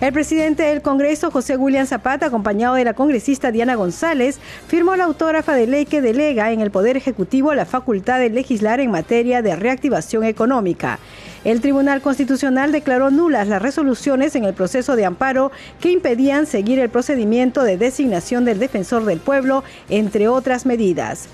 [0.00, 5.02] El presidente del Congreso, José William Zapata, acompañado de la congresista Diana González, firmó la
[5.02, 9.42] autógrafa de ley que delega en el Poder Ejecutivo la facultad de legislar en materia
[9.42, 11.00] de reactivación económica.
[11.44, 15.50] El Tribunal Constitucional declaró nulas las resoluciones en el proceso de amparo
[15.80, 21.28] que impedían seguir el procedimiento de designación del defensor del pueblo, entre otras medidas.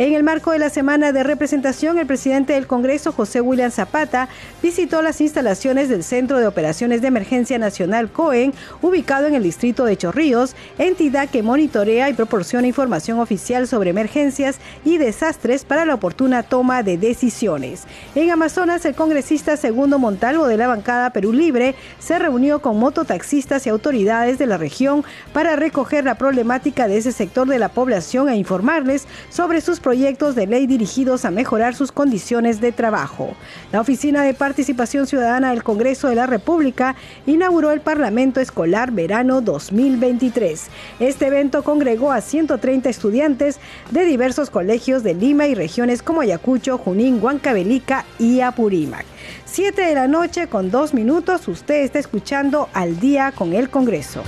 [0.00, 4.30] En el marco de la semana de representación, el presidente del Congreso, José William Zapata,
[4.62, 9.84] visitó las instalaciones del Centro de Operaciones de Emergencia Nacional COEN, ubicado en el distrito
[9.84, 15.96] de Chorrillos, entidad que monitorea y proporciona información oficial sobre emergencias y desastres para la
[15.96, 17.82] oportuna toma de decisiones.
[18.14, 23.66] En Amazonas, el congresista Segundo Montalvo de la bancada Perú Libre se reunió con mototaxistas
[23.66, 25.04] y autoridades de la región
[25.34, 30.36] para recoger la problemática de ese sector de la población e informarles sobre sus proyectos
[30.36, 33.34] de ley dirigidos a mejorar sus condiciones de trabajo.
[33.72, 36.94] La Oficina de Participación Ciudadana del Congreso de la República
[37.26, 40.68] inauguró el Parlamento Escolar Verano 2023.
[41.00, 43.58] Este evento congregó a 130 estudiantes
[43.90, 49.06] de diversos colegios de Lima y regiones como Ayacucho, Junín, Huancavelica y Apurímac.
[49.44, 54.22] Siete de la noche con dos minutos, usted está escuchando al día con el Congreso.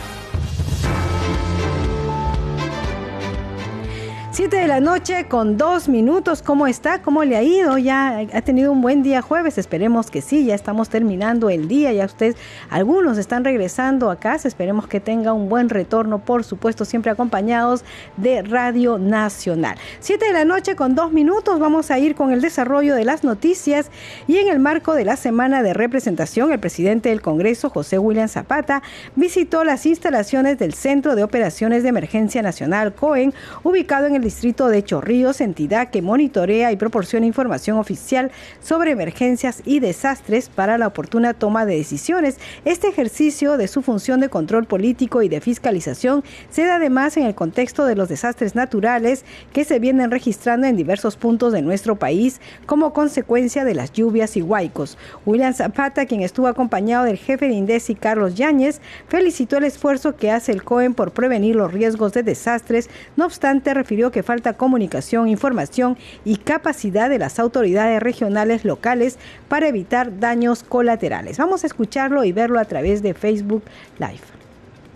[4.33, 6.41] 7 de la noche con dos minutos.
[6.41, 7.03] ¿Cómo está?
[7.03, 7.77] ¿Cómo le ha ido?
[7.77, 9.59] ¿Ya ha tenido un buen día jueves?
[9.59, 10.47] Esperemos que sí.
[10.47, 11.93] Ya estamos terminando el día.
[11.93, 12.37] Ya ustedes,
[12.71, 14.49] algunos están regresando a casa.
[14.49, 17.85] Esperemos que tenga un buen retorno, por supuesto, siempre acompañados
[18.17, 19.77] de Radio Nacional.
[20.01, 21.59] 7 de la noche con dos minutos.
[21.59, 23.91] Vamos a ir con el desarrollo de las noticias.
[24.29, 28.29] Y en el marco de la semana de representación, el presidente del Congreso, José William
[28.29, 28.83] Zapata,
[29.15, 34.69] visitó las instalaciones del Centro de Operaciones de Emergencia Nacional, COEN, ubicado en el distrito
[34.69, 38.31] de Chorrillos, entidad que monitorea y proporciona información oficial
[38.63, 42.39] sobre emergencias y desastres para la oportuna toma de decisiones.
[42.65, 47.25] Este ejercicio de su función de control político y de fiscalización se da además en
[47.25, 51.97] el contexto de los desastres naturales que se vienen registrando en diversos puntos de nuestro
[51.97, 54.97] país como consecuencia de las lluvias y huaicos.
[55.27, 60.31] William Zapata, quien estuvo acompañado del jefe de INDECI, Carlos Yáñez, felicitó el esfuerzo que
[60.31, 62.89] hace el COEN por prevenir los riesgos de desastres.
[63.17, 69.19] No obstante, refirió que falta comunicación, información y capacidad de las autoridades regionales locales
[69.49, 71.39] para evitar daños colaterales.
[71.39, 73.65] Vamos a escucharlo y verlo a través de Facebook
[73.99, 74.21] Live.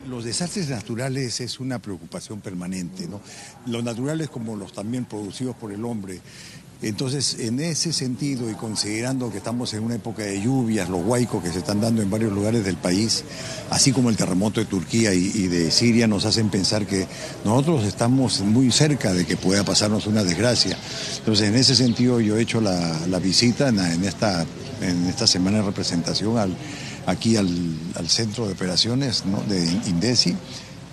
[0.08, 3.20] Los desastres naturales es una preocupación permanente, ¿no?
[3.66, 6.20] Los naturales como los también producidos por el hombre
[6.82, 11.42] entonces, en ese sentido y considerando que estamos en una época de lluvias, los huaicos
[11.42, 13.24] que se están dando en varios lugares del país,
[13.70, 17.06] así como el terremoto de Turquía y, de Siria, nos hacen pensar que
[17.46, 20.76] nosotros estamos muy cerca de que pueda pasarnos una desgracia.
[21.18, 24.44] Entonces, en ese sentido, yo he hecho la, visita en, esta,
[24.82, 26.56] en esta semana de representación
[27.06, 27.48] aquí al,
[28.06, 30.36] centro de operaciones de INDECI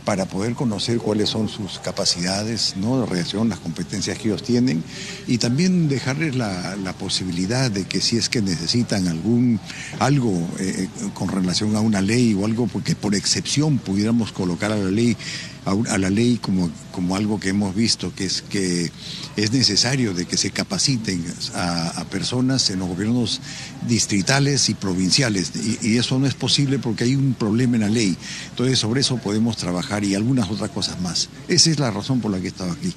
[0.06, 3.02] para poder conocer cuáles son sus capacidades ¿no?
[3.02, 4.84] de reacción, las competencias que ellos tienen
[5.28, 9.59] y también dejarles la, posibilidad de que si es que necesitan algún
[10.00, 14.78] algo eh, con relación a una ley o algo porque por excepción pudiéramos colocar a
[14.78, 15.18] la ley
[15.66, 18.91] a, la ley como, como algo que hemos visto, que es que
[19.35, 21.24] es necesario de que se capaciten
[21.56, 23.41] a, personas en los gobiernos
[23.88, 25.51] distritales y provinciales.
[25.81, 28.18] Y, eso no es posible porque hay un problema en la ley.
[28.50, 31.30] Entonces sobre eso podemos trabajar y algunas otras cosas más.
[31.48, 32.94] Esa es la razón por la que he estado aquí.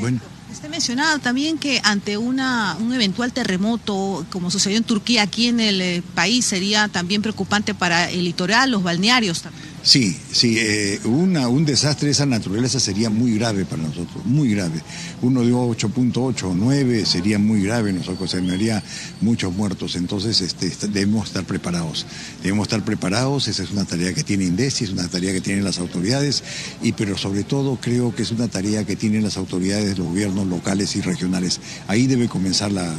[0.00, 0.20] Bueno.
[0.52, 5.60] Usted mencionaba también que ante una, un eventual terremoto, como sucedió en Turquía, aquí en
[5.60, 9.75] el eh, país, sería también preocupante para el litoral, los balnearios también.
[9.82, 14.82] Sí, sí, eh, un desastre de esa naturaleza sería muy grave para nosotros, muy grave.
[15.22, 18.82] Uno de 8.8 o 9 sería muy grave, nos ocasionaría
[19.20, 19.94] muchos muertos.
[19.94, 22.04] Entonces este, debemos estar preparados.
[22.42, 25.62] Debemos estar preparados, esa es una tarea que tiene INDESI, es una tarea que tienen
[25.62, 26.42] las autoridades,
[26.82, 30.08] y, pero sobre todo creo que es una tarea que tienen las autoridades de los
[30.08, 31.60] gobiernos locales y regionales.
[31.86, 32.92] Ahí debe comenzar la,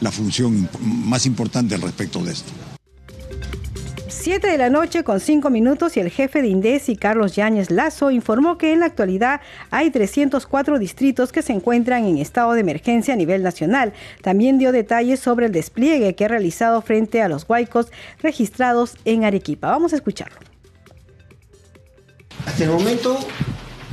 [0.00, 2.52] la función más importante al respecto de esto.
[4.22, 8.12] 7 de la noche con 5 minutos y el jefe de INDESI, Carlos Yáñez Lazo,
[8.12, 9.40] informó que en la actualidad
[9.72, 13.92] hay 304 distritos que se encuentran en estado de emergencia a nivel nacional.
[14.22, 17.90] También dio detalles sobre el despliegue que ha realizado frente a los huaicos
[18.22, 19.72] registrados en Arequipa.
[19.72, 20.38] Vamos a escucharlo.
[22.46, 23.18] Hasta el momento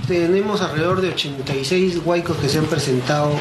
[0.07, 3.31] tenemos alrededor de 86 huaicos que se han presentado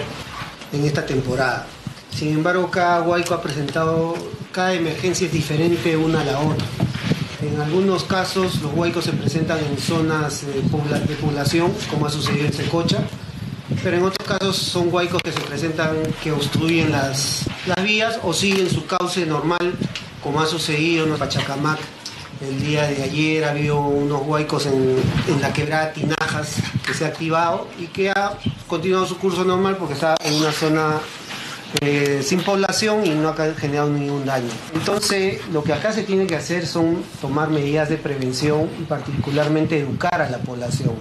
[0.73, 1.67] en esta temporada.
[2.11, 4.15] Sin embargo, cada huaico ha presentado,
[4.59, 6.67] cada emergencia es diferente una a la otra.
[7.43, 12.53] En algunos casos los huaicos se presentan en zonas de, población, como ha sucedido en
[12.53, 12.99] Secocha,
[13.85, 15.95] pero en otros casos son huaicos que se presentan
[16.25, 19.77] que obstruyen las, las vías o siguen su cauce normal,
[20.25, 21.79] como ha sucedido en Pachacamac.
[22.41, 24.97] El día de ayer ha habido unos huaicos en,
[25.29, 29.77] en la quebrada Tinajas que se ha activado y que ha continuado su curso normal
[29.77, 30.99] porque está en una zona
[31.81, 34.49] eh, sin población y no ha generado ningún daño.
[34.75, 39.79] Entonces, lo que acá se tiene que hacer son tomar medidas de prevención y particularmente
[39.79, 40.95] educar a la población.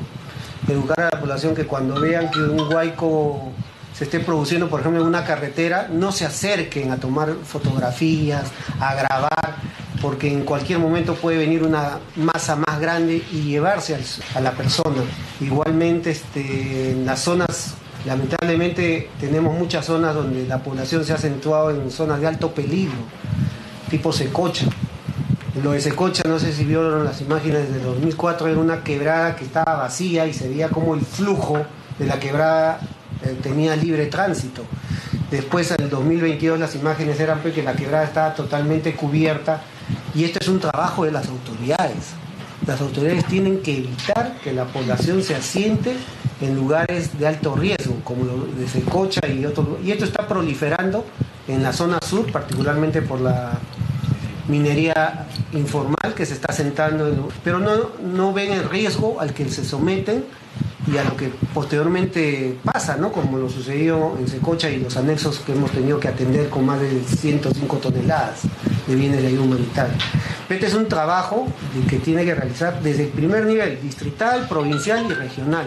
[0.68, 3.54] Educar a la población que cuando vean que un huaico
[3.98, 8.94] se esté produciendo, por ejemplo, en una carretera, no se acerquen a tomar fotografías, a
[8.94, 9.56] grabar,
[10.02, 13.98] porque en cualquier momento puede venir una masa más grande y llevarse
[14.36, 15.02] a la persona.
[15.40, 17.76] Igualmente, este, en las zonas
[18.08, 22.96] Lamentablemente tenemos muchas zonas donde la población se ha acentuado en zonas de alto peligro,
[23.90, 24.66] tipo Secocha.
[25.62, 29.44] Lo de Secocha, no sé si vieron las imágenes de 2004, era una quebrada que
[29.44, 31.58] estaba vacía y se veía como el flujo
[32.00, 32.80] de la quebrada
[33.26, 34.64] eh, tenía libre tránsito.
[35.30, 39.64] Después, en el 2022, las imágenes eran pues, que la quebrada estaba totalmente cubierta
[40.16, 42.14] y esto es un trabajo de las autoridades.
[42.68, 45.96] Las autoridades tienen que evitar que la población se asiente
[46.42, 49.68] en lugares de alto riesgo, como de Secocha y otros.
[49.84, 51.06] Y esto está proliferando
[51.48, 53.54] en la zona sur, particularmente por la
[54.50, 59.64] minería informal que se está sentando, pero no, no ven el riesgo al que se
[59.64, 60.26] someten
[60.92, 63.12] y a lo que posteriormente pasa, ¿no?
[63.12, 66.80] como lo sucedió en Secocha y los anexos que hemos tenido que atender con más
[66.80, 68.42] de 105 toneladas
[68.88, 69.98] de bienes de ayuda humanitaria.
[70.50, 71.48] Este es un trabajo
[71.90, 75.66] que tiene que realizar desde el primer nivel, distrital, provincial y regional.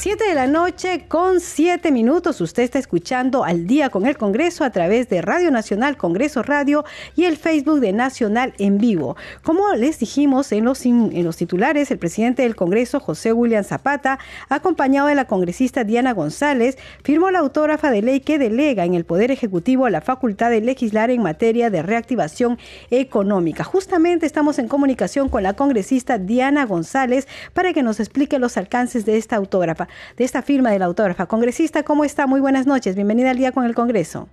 [0.00, 2.40] 7 de la noche con 7 minutos.
[2.40, 6.86] Usted está escuchando al día con el Congreso a través de Radio Nacional, Congreso Radio
[7.16, 9.18] y el Facebook de Nacional en vivo.
[9.42, 14.18] Como les dijimos en los, en los titulares, el presidente del Congreso, José William Zapata,
[14.48, 19.04] acompañado de la congresista Diana González, firmó la autógrafa de ley que delega en el
[19.04, 22.58] Poder Ejecutivo la facultad de legislar en materia de reactivación
[22.90, 23.64] económica.
[23.64, 29.04] Justamente estamos en comunicación con la congresista Diana González para que nos explique los alcances
[29.04, 31.26] de esta autógrafa de esta firma de la autógrafa.
[31.26, 32.26] Congresista, ¿cómo está?
[32.26, 32.94] Muy buenas noches.
[32.94, 34.28] Bienvenida al día con el Congreso.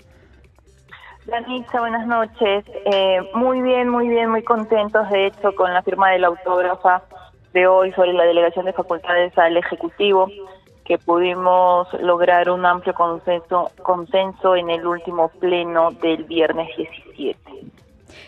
[1.27, 2.63] Danitza, buenas noches.
[2.85, 7.03] Eh, muy bien, muy bien, muy contentos, de hecho, con la firma de la autógrafa
[7.53, 10.29] de hoy sobre la delegación de facultades al Ejecutivo,
[10.85, 17.37] que pudimos lograr un amplio consenso, consenso en el último pleno del viernes 17.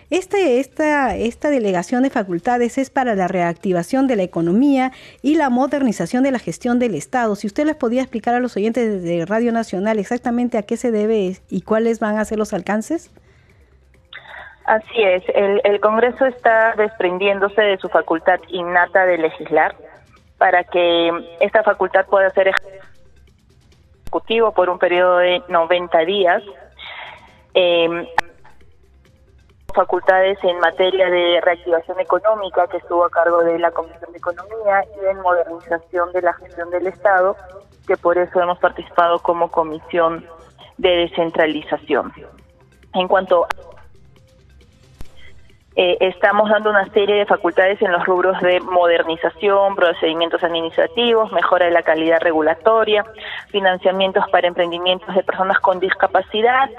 [0.09, 4.91] Este, esta, esta delegación de facultades es para la reactivación de la economía
[5.21, 7.35] y la modernización de la gestión del Estado.
[7.35, 10.91] Si usted les podía explicar a los oyentes de Radio Nacional exactamente a qué se
[10.91, 13.11] debe y cuáles van a ser los alcances.
[14.65, 19.75] Así es, el, el Congreso está desprendiéndose de su facultad innata de legislar
[20.37, 22.53] para que esta facultad pueda ser
[24.09, 26.43] ejecutivo por un periodo de 90 días.
[27.53, 28.07] Eh,
[29.79, 34.83] facultades en materia de reactivación económica que estuvo a cargo de la Comisión de Economía
[34.93, 37.37] y en modernización de la gestión del Estado,
[37.87, 40.25] que por eso hemos participado como comisión
[40.77, 42.11] de descentralización.
[42.93, 43.47] En cuanto
[45.77, 51.67] eh, estamos dando una serie de facultades en los rubros de modernización, procedimientos administrativos, mejora
[51.67, 53.05] de la calidad regulatoria,
[53.47, 56.69] financiamientos para emprendimientos de personas con discapacidad,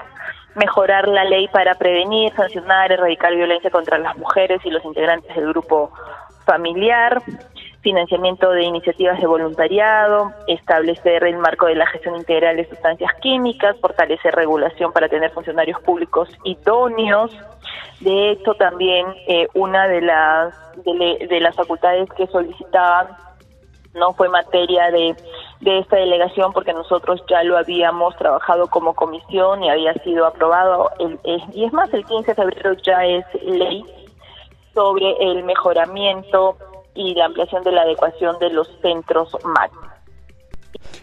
[0.55, 5.47] mejorar la ley para prevenir, sancionar, erradicar violencia contra las mujeres y los integrantes del
[5.47, 5.91] grupo
[6.45, 7.21] familiar,
[7.81, 13.79] financiamiento de iniciativas de voluntariado, establecer el marco de la gestión integral de sustancias químicas,
[13.79, 17.31] fortalecer regulación para tener funcionarios públicos idóneos.
[17.99, 20.53] De hecho, también eh, una de las
[20.83, 23.07] de, las facultades que solicitaban
[23.93, 25.15] no fue materia de,
[25.61, 30.89] de esta delegación porque nosotros ya lo habíamos trabajado como comisión y había sido aprobado.
[30.99, 31.19] El,
[31.53, 33.85] y es más, el 15 de febrero ya es ley
[34.73, 36.57] sobre el mejoramiento
[36.95, 39.90] y la ampliación de la adecuación de los centros MAC.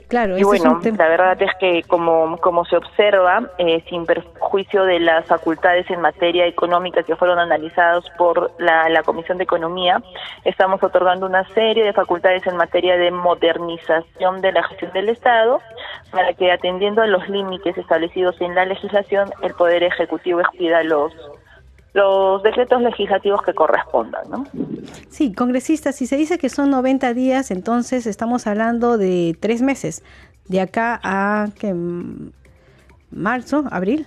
[0.09, 5.01] Claro, y bueno, la verdad es que como, como se observa, eh, sin perjuicio de
[5.01, 10.03] las facultades en materia económica que fueron analizadas por la, la Comisión de Economía,
[10.45, 15.61] estamos otorgando una serie de facultades en materia de modernización de la gestión del Estado
[16.11, 21.13] para que atendiendo a los límites establecidos en la legislación, el Poder Ejecutivo expida los
[21.95, 24.45] los decretos legislativos que correspondan, ¿no?
[25.09, 30.05] Sí, congresista, si se dice que son 90 días, entonces estamos hablando de tres meses,
[30.47, 31.75] de acá a que
[33.11, 34.07] marzo, abril.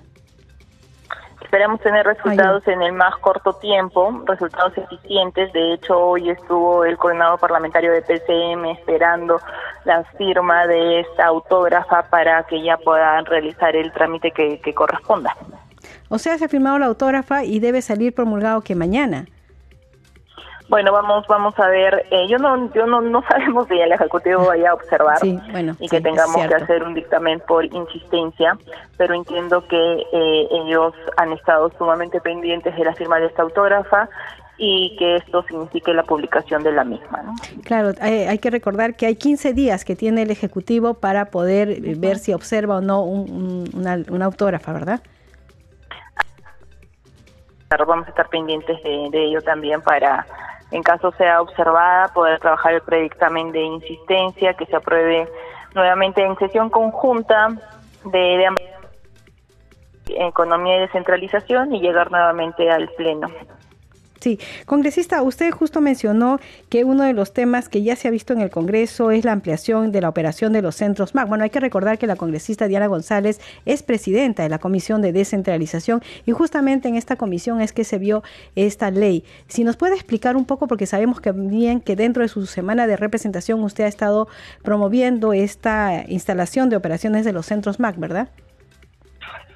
[1.41, 5.51] Esperamos tener resultados en el más corto tiempo, resultados eficientes.
[5.51, 9.41] De hecho, hoy estuvo el coordinador parlamentario de PCM esperando
[9.83, 15.35] la firma de esta autógrafa para que ya puedan realizar el trámite que corresponda.
[16.11, 19.27] O sea, se ha firmado la autógrafa y debe salir promulgado que mañana.
[20.67, 22.05] Bueno, vamos vamos a ver.
[22.11, 26.01] Eh, yo no yo no, no sabemos si el ejecutivo vaya a observar y que
[26.01, 28.57] tengamos que hacer un dictamen por insistencia,
[28.97, 34.09] pero entiendo que eh, ellos han estado sumamente pendientes de la firma de esta autógrafa
[34.57, 37.21] y que esto signifique la publicación de la misma.
[37.23, 37.35] ¿no?
[37.63, 42.19] Claro, hay, que recordar que hay 15 días que tiene el Ejecutivo para poder ver
[42.19, 45.01] si observa o no una, una autógrafa, ¿verdad?
[47.85, 50.25] Vamos a estar pendientes de, ello también para,
[50.71, 55.27] en caso sea observada, poder trabajar el predictamen de insistencia que se apruebe
[55.73, 57.49] nuevamente en sesión conjunta
[58.05, 58.47] de,
[60.05, 63.29] de economía y descentralización y llegar nuevamente al pleno.
[64.21, 68.33] Sí, congresista, usted justo mencionó que uno de los temas que ya se ha visto
[68.33, 71.27] en el Congreso es la ampliación de la operación de los centros MAC.
[71.27, 75.11] Bueno, hay que recordar que la congresista Diana González es presidenta de la Comisión de
[75.11, 78.21] Descentralización y justamente en esta comisión es que se vio
[78.55, 79.23] esta ley.
[79.47, 82.85] Si nos puede explicar un poco, porque sabemos que bien que dentro de su semana
[82.85, 84.27] de representación usted ha estado
[84.61, 88.29] promoviendo esta instalación de operaciones de los centros MAC, ¿verdad?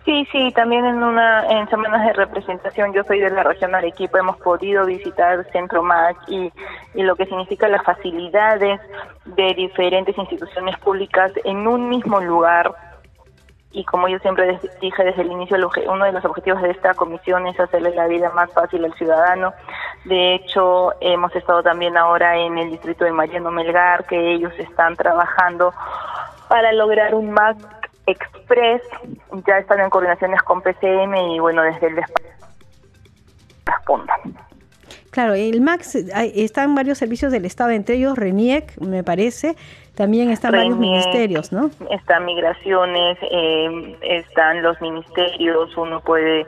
[0.06, 4.20] Sí, sí, también en una en semanas de representación, yo soy de la región Arequipa,
[4.20, 6.54] hemos podido visitar Centro MAC y,
[6.94, 8.80] y lo que significa las facilidades
[9.26, 12.72] de diferentes instituciones públicas en un mismo lugar.
[13.72, 15.58] Y como yo siempre dije desde el inicio,
[15.88, 19.54] uno de los objetivos de esta comisión es hacerle la vida más fácil al ciudadano.
[20.06, 24.96] De hecho, hemos estado también ahora en el distrito de Mariano Melgar, que ellos están
[24.96, 25.74] trabajando
[26.48, 27.58] para lograr un MAC
[28.08, 28.82] Express
[29.48, 32.36] ya están en coordinaciones con PCM y bueno, desde el despacho
[33.66, 34.20] respondan.
[35.12, 39.56] Claro, el MAX está en varios servicios del Estado, entre ellos RENIEC, me parece,
[39.96, 41.72] también están varios ministerios, ¿no?
[41.90, 46.46] Están migraciones, eh, están los ministerios, uno puede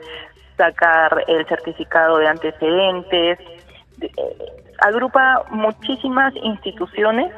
[0.58, 3.38] sacar el certificado de antecedentes,
[4.02, 4.10] eh,
[4.80, 7.32] agrupa muchísimas instituciones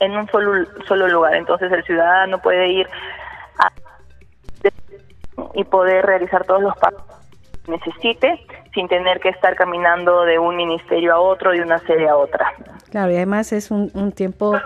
[0.00, 1.34] en un solo, solo lugar.
[1.34, 2.88] Entonces el ciudadano puede ir
[5.54, 7.02] y poder realizar todos los pasos
[7.64, 12.08] que necesite sin tener que estar caminando de un ministerio a otro, de una sede
[12.08, 12.52] a otra.
[12.90, 14.58] Claro, y además es un tiempo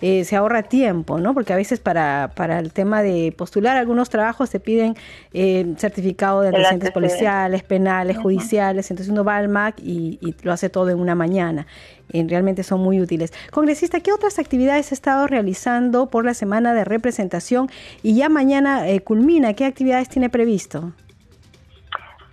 [0.00, 1.34] eh, se ahorra tiempo, ¿no?
[1.34, 4.94] Porque a veces para, para el tema de postular algunos trabajos se piden
[5.32, 10.68] eh, certificado de antecedentes policiales, penales, judiciales, entonces uno va al MAC y, lo hace
[10.68, 11.66] todo en una mañana.
[12.12, 13.32] Eh, realmente son muy útiles.
[13.50, 17.68] Congresista, ¿qué otras actividades ha estado realizando por la semana de representación
[18.02, 19.52] y ya mañana culmina?
[19.54, 20.92] ¿Qué actividades tiene previsto?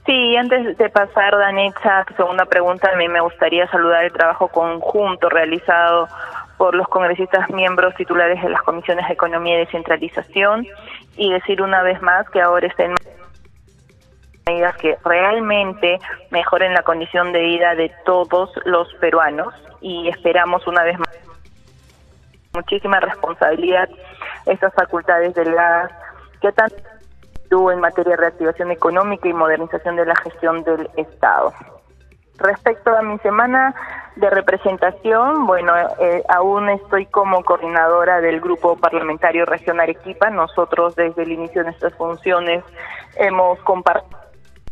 [0.06, 5.30] Sí, antes de pasar, Danitza, segunda pregunta, a mí me gustaría saludar el trabajo conjunto
[5.30, 6.08] realizado
[6.58, 10.68] por los congresistas miembros titulares de las comisiones de Economía y Descentralización.
[11.18, 12.94] Y decir una vez más que ahora estén
[14.46, 15.98] medidas que realmente
[16.30, 19.56] mejoren la condición de vida de todos los peruanos.
[19.82, 21.10] Y esperamos una vez más
[22.54, 23.90] muchísima responsabilidad
[24.46, 25.92] estas facultades delegadas
[26.42, 26.76] que tanto
[27.50, 31.54] tuvo en materia de reactivación económica y modernización de la gestión del Estado.
[32.38, 33.74] Respecto a mi semana
[34.18, 40.30] de representación, bueno, eh, aún estoy como coordinadora del Grupo Parlamentario Región Arequipa.
[40.30, 42.64] Nosotros desde el inicio de nuestras funciones
[43.16, 44.20] hemos compartido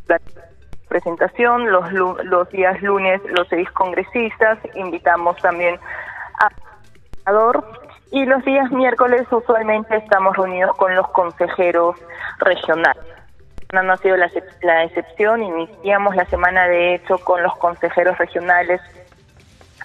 [0.07, 0.19] la
[0.89, 4.59] presentación los, días lunes los seis congresistas.
[4.75, 5.79] Invitamos también
[8.13, 11.97] y los días miércoles usualmente estamos reunidos con los consejeros
[12.37, 13.03] regionales.
[13.73, 14.29] No ha sido la,
[14.61, 18.79] la excepción, iniciamos la semana de hecho con los consejeros regionales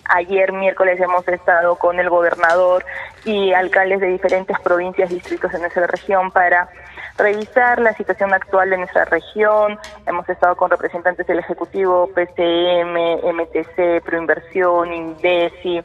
[0.08, 2.82] Ayer miércoles hemos estado con el gobernador
[3.26, 6.70] y alcaldes de diferentes provincias, distritos de nuestra región para
[7.18, 9.78] revisar la situación actual de nuestra región.
[10.06, 15.82] Hemos estado con representantes del Ejecutivo, PCM, MTC, Proinversión, INDECI.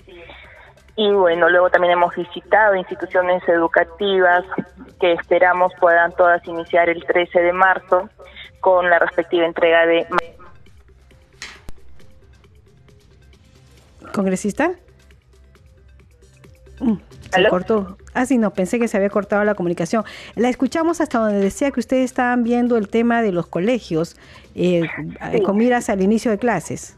[0.96, 4.44] Y bueno, luego también hemos visitado instituciones educativas
[5.00, 8.10] que esperamos puedan todas iniciar el 13 de marzo
[8.60, 10.08] con la respectiva entrega de
[14.14, 14.72] ¿Congresista?
[16.80, 16.94] Mm,
[17.32, 17.98] se cortó.
[18.14, 20.04] Ah, sí, no, pensé que se había cortado la comunicación.
[20.36, 24.16] La escuchamos hasta donde decía que ustedes estaban viendo el tema de los colegios
[24.54, 24.84] eh,
[25.44, 26.96] con miras al inicio de clases.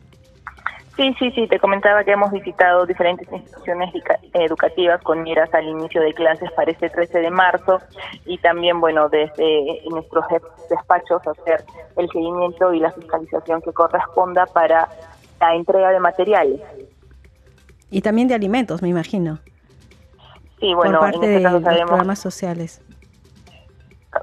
[0.96, 3.94] Sí, sí, sí, te comentaba que hemos visitado diferentes instituciones
[4.34, 7.82] educativas con miras al inicio de clases para este 13 de marzo
[8.26, 10.26] y también, bueno, desde nuestros
[10.70, 11.66] despachos hacer
[11.98, 14.88] el seguimiento y la fiscalización que corresponda para
[15.42, 16.62] la entrega de materiales.
[17.92, 19.40] Y también de alimentos, me imagino.
[20.62, 22.82] Sí, bueno, por parte este de los programas sociales.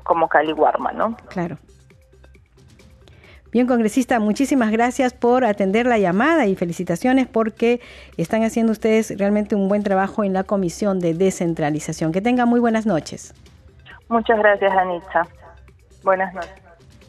[0.04, 1.16] Como Cali Warma, ¿no?
[1.28, 1.58] Claro.
[3.52, 7.82] Bien, congresista, muchísimas gracias por atender la llamada y felicitaciones porque
[8.16, 12.12] están haciendo ustedes realmente un buen trabajo en la Comisión de Descentralización.
[12.12, 13.34] Que tengan muy buenas noches.
[14.08, 15.26] Muchas gracias, Anita.
[16.02, 16.61] Buenas noches.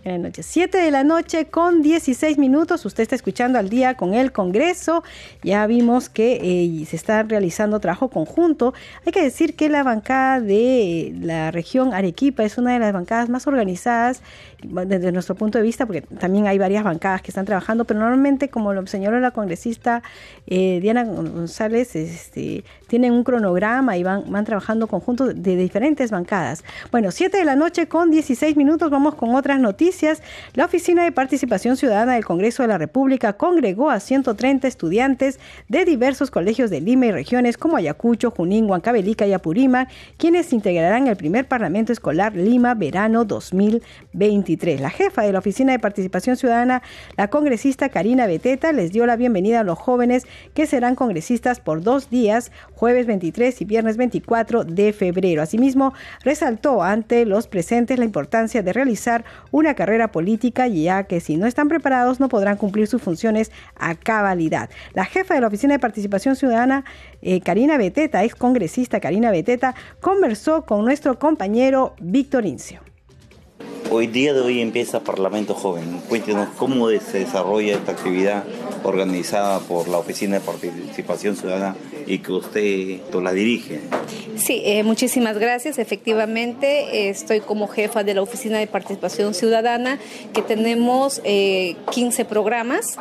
[0.03, 0.45] Buenas noches.
[0.47, 2.85] 7 de la noche con 16 minutos.
[2.85, 5.01] Usted está escuchando al día con el Congreso.
[5.43, 8.73] Ya vimos que eh, se está realizando trabajo conjunto.
[9.05, 13.29] Hay que decir que la bancada de la región Arequipa es una de las bancadas
[13.29, 14.21] más organizadas
[14.61, 18.49] desde nuestro punto de vista, porque también hay varias bancadas que están trabajando, pero normalmente,
[18.49, 20.03] como lo señaló la congresista
[20.47, 26.63] eh, Diana González, este, tienen un cronograma y van, van trabajando conjunto de diferentes bancadas.
[26.91, 30.21] Bueno, 7 de la noche con 16 minutos, vamos con otras noticias.
[30.53, 35.85] La Oficina de Participación Ciudadana del Congreso de la República congregó a 130 estudiantes de
[35.85, 41.15] diversos colegios de Lima y regiones como Ayacucho, Junín, Huancavelica y Apurímac, quienes integrarán el
[41.15, 44.77] primer Parlamento Escolar Lima Verano 2020.
[44.77, 46.83] La jefa de la Oficina de Participación Ciudadana,
[47.17, 51.81] la congresista Karina Beteta, les dio la bienvenida a los jóvenes que serán congresistas por
[51.81, 52.51] dos días,
[52.83, 55.41] jueves 23 y viernes 24 de febrero.
[55.41, 61.37] Asimismo, resaltó ante los presentes la importancia de realizar una carrera política, ya que si
[61.37, 64.69] no están preparados no podrán cumplir sus funciones a cabalidad.
[64.95, 66.83] La jefa de la Oficina de Participación Ciudadana,
[67.21, 72.92] eh, Karina Beteta, ex congresista Karina Beteta, conversó con nuestro compañero Víctor Incio.
[73.91, 76.01] Hoy día de hoy empieza Parlamento Joven.
[76.09, 78.43] Cuéntenos cómo se desarrolla esta actividad
[78.83, 81.75] organizada por la Oficina de Participación Ciudadana
[82.07, 83.81] y que usted la dirige.
[84.35, 85.77] Sí, eh, muchísimas gracias.
[85.77, 89.99] Efectivamente, estoy como jefa de la Oficina de Participación Ciudadana,
[90.33, 92.97] que tenemos 15 eh, programas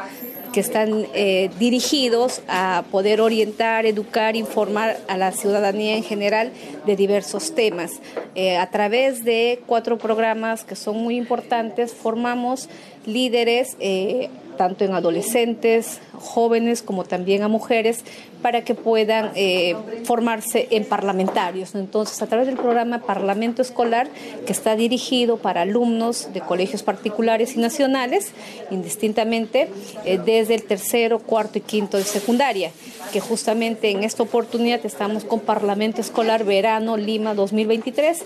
[0.53, 6.53] que están eh, dirigidos a poder orientar, educar, informar a la ciudadanía en general
[6.87, 7.93] de diversos temas.
[8.35, 12.69] Eh, a través de cuatro programas que son muy importantes, formamos
[13.07, 18.05] líderes eh, tanto en adolescentes, jóvenes como también a mujeres
[18.43, 21.75] para que puedan eh, formarse en parlamentarios.
[21.75, 24.09] Entonces, a través del programa Parlamento Escolar,
[24.45, 28.33] que está dirigido para alumnos de colegios particulares y nacionales,
[28.71, 29.69] indistintamente,
[30.05, 32.73] eh, desde el tercero, cuarto y quinto de secundaria,
[33.13, 38.23] que justamente en esta oportunidad estamos con Parlamento Escolar Verano Lima 2023,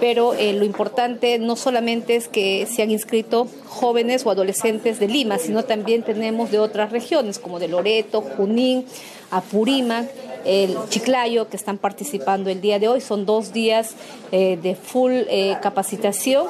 [0.00, 5.08] pero eh, lo importante no solamente es que se han inscrito jóvenes o adolescentes de
[5.08, 8.86] Lima, sino también tenemos de otras regiones, como de Loreto, Junín,
[9.30, 10.08] Apurímac,
[10.44, 13.00] el Chiclayo, que están participando el día de hoy.
[13.00, 13.94] Son dos días
[14.32, 16.46] eh, de full eh, capacitación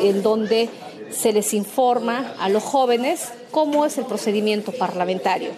[0.00, 0.68] en donde
[1.10, 5.50] se les informa a los jóvenes cómo es el procedimiento parlamentario.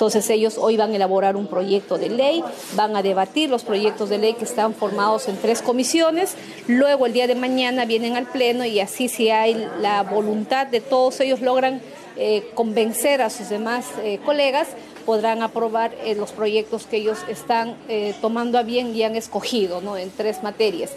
[0.00, 2.42] Entonces ellos hoy van a elaborar un proyecto de ley,
[2.74, 6.36] van a debatir los proyectos de ley que están formados en tres comisiones,
[6.68, 10.80] luego el día de mañana vienen al Pleno y así si hay la voluntad de
[10.80, 11.82] todos ellos logran
[12.16, 14.68] eh, convencer a sus demás eh, colegas,
[15.06, 17.76] podrán aprobar eh, los proyectos que ellos están
[18.20, 19.96] tomando a bien y han escogido ¿no?
[19.96, 20.90] en tres materias.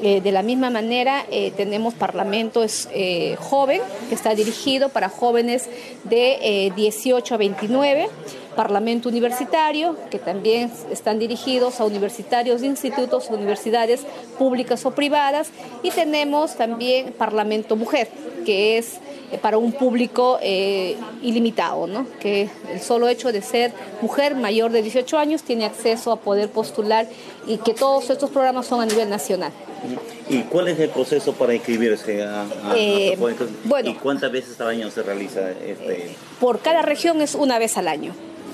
[0.00, 2.64] de la misma manera, tenemos Parlamento
[3.38, 5.68] Joven, que está dirigido para jóvenes
[6.04, 8.08] de 18 a 29.
[8.56, 14.04] Parlamento Universitario, que también están dirigidos a universitarios institutos, universidades
[14.38, 15.50] públicas o privadas.
[15.82, 18.08] Y tenemos también Parlamento Mujer,
[18.44, 18.98] que es
[19.38, 22.06] para un público eh, ilimitado, ¿no?
[22.18, 26.50] que el solo hecho de ser mujer mayor de 18 años tiene acceso a poder
[26.50, 27.06] postular
[27.46, 29.52] y que todos estos programas son a nivel nacional.
[30.28, 33.16] ¿Y cuál es el proceso para inscribirse a, a, Eh,
[33.64, 36.10] bueno, ¿Y cuántas veces al año se realiza este?
[36.38, 38.12] Por cada región es una vez al año.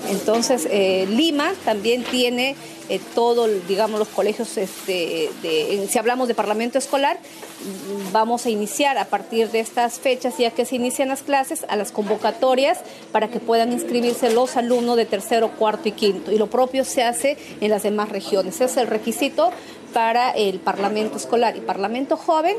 [0.09, 2.55] Entonces, eh, Lima también tiene
[2.89, 5.29] eh, todo, digamos, los colegios, este,
[5.89, 7.19] si hablamos de parlamento escolar,
[8.13, 11.75] vamos a iniciar a partir de estas fechas, ya que se inician las clases, a
[11.75, 12.79] las convocatorias
[13.11, 16.31] para que puedan inscribirse los alumnos de tercero, cuarto y quinto.
[16.31, 18.55] Y lo propio se hace en las demás regiones.
[18.55, 19.51] Ese es el requisito
[19.97, 22.55] para el Parlamento Escolar y Parlamento Joven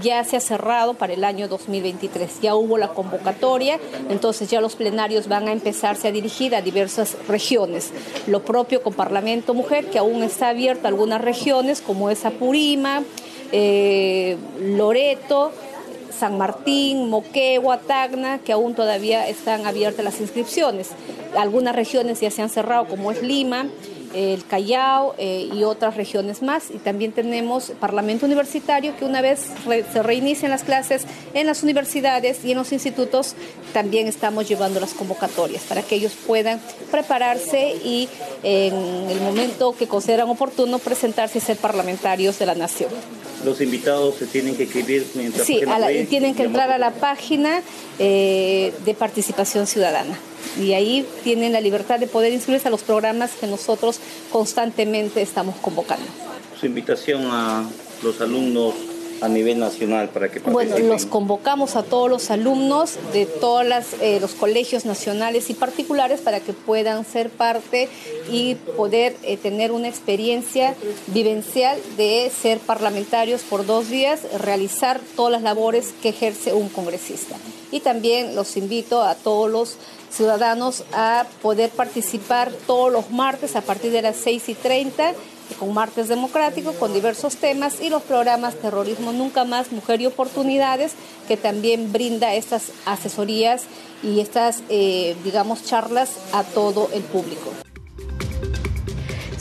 [0.00, 2.40] ya se ha cerrado para el año 2023.
[2.40, 7.14] Ya hubo la convocatoria, entonces ya los plenarios van a empezarse a dirigir a diversas
[7.28, 7.90] regiones.
[8.26, 13.02] Lo propio con Parlamento Mujer, que aún está abierto a algunas regiones como es Apurima,
[13.52, 15.52] eh, Loreto,
[16.18, 20.88] San Martín, Moquegua, Tacna, que aún todavía están abiertas las inscripciones.
[21.36, 23.66] Algunas regiones ya se han cerrado, como es Lima,
[24.14, 26.70] el Callao eh, y otras regiones más.
[26.70, 31.02] Y también tenemos Parlamento Universitario, que una vez re- se reinician las clases
[31.34, 33.34] en las universidades y en los institutos,
[33.72, 38.08] también estamos llevando las convocatorias para que ellos puedan prepararse y
[38.42, 38.74] en
[39.10, 42.90] el momento que consideran oportuno presentarse y ser parlamentarios de la nación.
[43.44, 46.90] Los invitados se tienen que escribir mientras Sí, a la- tienen que entrar a la
[46.90, 47.62] página
[47.98, 50.18] eh, de participación ciudadana
[50.60, 54.00] y ahí tienen la libertad de poder inscribirse a los programas que nosotros
[54.32, 56.06] constantemente estamos convocando.
[56.58, 57.64] Su invitación a
[58.02, 58.74] los alumnos
[59.20, 60.88] a nivel nacional para que Bueno, participen.
[60.88, 66.52] los convocamos a todos los alumnos de todos los colegios nacionales y particulares para que
[66.52, 67.88] puedan ser parte
[68.30, 70.74] y poder eh, tener una experiencia
[71.08, 77.36] vivencial de ser parlamentarios por dos días, realizar todas las labores que ejerce un congresista.
[77.70, 79.76] Y también los invito a todos los
[80.10, 85.14] ciudadanos a poder participar todos los martes a partir de las 6 y 30
[85.58, 90.92] con Martes Democrático, con diversos temas y los programas Terrorismo Nunca Más, Mujer y Oportunidades,
[91.26, 93.64] que también brinda estas asesorías
[94.02, 97.50] y estas, eh, digamos, charlas a todo el público.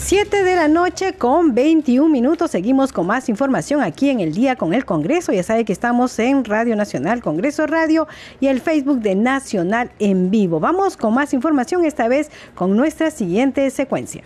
[0.08, 2.52] 7 de la noche con 21 minutos.
[2.52, 5.34] Seguimos con más información aquí en el día con el Congreso.
[5.34, 8.08] Ya sabe que estamos en Radio Nacional, Congreso Radio
[8.39, 10.62] y el Facebook de Nacional en vivo.
[10.62, 14.24] Vamos con más información, esta vez con nuestra siguiente secuencia.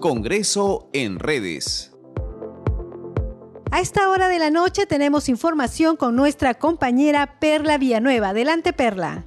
[0.00, 1.94] Congreso en redes.
[3.70, 8.30] A esta hora de la noche tenemos información con nuestra compañera Perla Villanueva.
[8.30, 9.26] Adelante, Perla.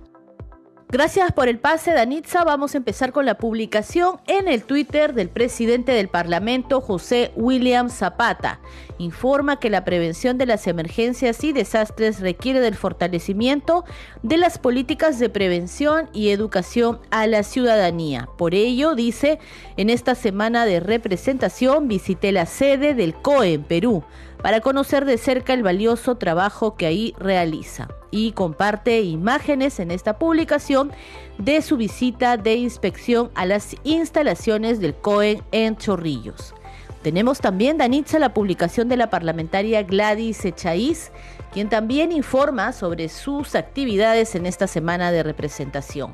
[0.92, 2.44] Gracias por el pase, Danitza.
[2.44, 7.90] Vamos a empezar con la publicación en el Twitter del presidente del Parlamento, José William
[7.90, 8.60] Zapata.
[8.98, 13.86] Informa que la prevención de las emergencias y desastres requiere del fortalecimiento
[14.22, 18.28] de las políticas de prevención y educación a la ciudadanía.
[18.38, 19.40] Por ello, dice,
[19.78, 24.04] en esta semana de representación visité la sede del COE en Perú
[24.44, 30.20] para conocer de cerca el valioso trabajo que ahí realiza y comparte imágenes en esta
[30.20, 30.92] publicación
[31.38, 36.54] de su visita de inspección a las instalaciones del COE en Chorrillos.
[37.02, 41.12] Tenemos también, Danitza, la publicación de la parlamentaria Gladys Echaíz,
[41.52, 46.14] quien también informa sobre sus actividades en esta semana de representación.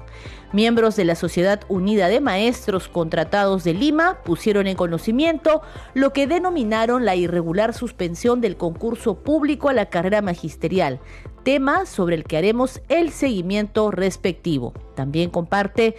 [0.53, 5.61] Miembros de la Sociedad Unida de Maestros Contratados de Lima pusieron en conocimiento
[5.93, 11.01] lo que denominaron la irregular suspensión del concurso público a la carrera magisterial,
[11.47, 14.73] tema sobre el que haremos el seguimiento respectivo.
[14.95, 15.95] También comparte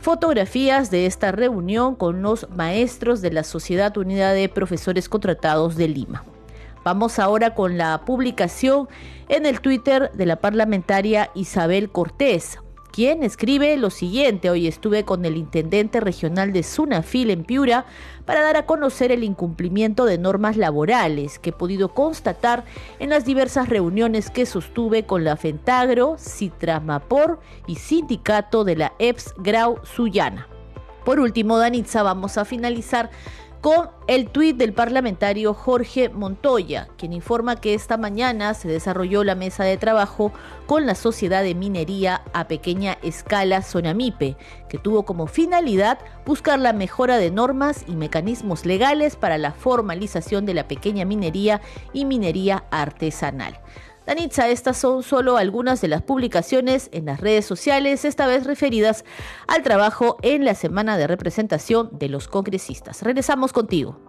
[0.00, 5.86] fotografías de esta reunión con los maestros de la Sociedad Unida de Profesores Contratados de
[5.86, 6.24] Lima.
[6.82, 8.88] Vamos ahora con la publicación
[9.28, 12.58] en el Twitter de la parlamentaria Isabel Cortés,
[12.98, 14.50] quien escribe lo siguiente.
[14.50, 17.86] Hoy estuve con el intendente regional de Sunafil en Piura
[18.24, 22.64] para dar a conocer el incumplimiento de normas laborales que he podido constatar
[22.98, 29.32] en las diversas reuniones que sostuve con la Fentagro, Citramapor y sindicato de la EPS
[29.38, 30.48] Grau Suyana.
[31.04, 33.10] Por último, Danitza, vamos a finalizar
[33.60, 39.34] con el tuit del parlamentario Jorge Montoya, quien informa que esta mañana se desarrolló la
[39.34, 40.32] mesa de trabajo
[40.66, 44.36] con la Sociedad de Minería a Pequeña Escala Sonamipe,
[44.68, 50.46] que tuvo como finalidad buscar la mejora de normas y mecanismos legales para la formalización
[50.46, 51.60] de la pequeña minería
[51.92, 53.58] y minería artesanal.
[54.08, 59.04] Danitza, estas son solo algunas de las publicaciones en las redes sociales, esta vez referidas
[59.46, 63.02] al trabajo en la semana de representación de los congresistas.
[63.02, 64.00] Regresamos contigo.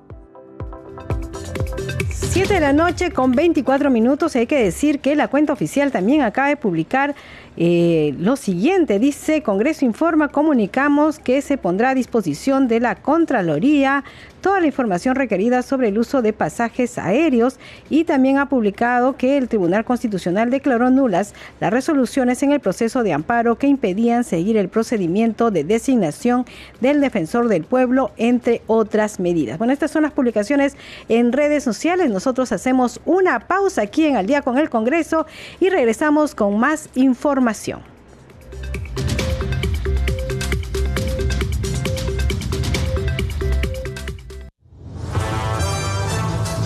[2.11, 4.37] 7 de la noche con 24 minutos.
[4.37, 7.15] Hay que decir que la cuenta oficial también acaba de publicar
[7.57, 14.03] eh, lo siguiente dice, Congreso informa, comunicamos que se pondrá a disposición de la Contraloría
[14.41, 17.59] toda la información requerida sobre el uso de pasajes aéreos
[17.89, 23.03] y también ha publicado que el Tribunal Constitucional declaró nulas las resoluciones en el proceso
[23.03, 26.45] de amparo que impedían seguir el procedimiento de designación
[26.79, 29.57] del defensor del pueblo, entre otras medidas.
[29.57, 30.77] Bueno, estas son las publicaciones
[31.09, 32.09] en redes sociales.
[32.09, 35.25] Nosotros hacemos una pausa aquí en Al día con el Congreso
[35.59, 37.38] y regresamos con más información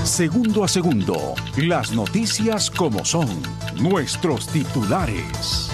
[0.04, 3.28] Segundo a segundo, las noticias como son,
[3.82, 5.72] nuestros titulares.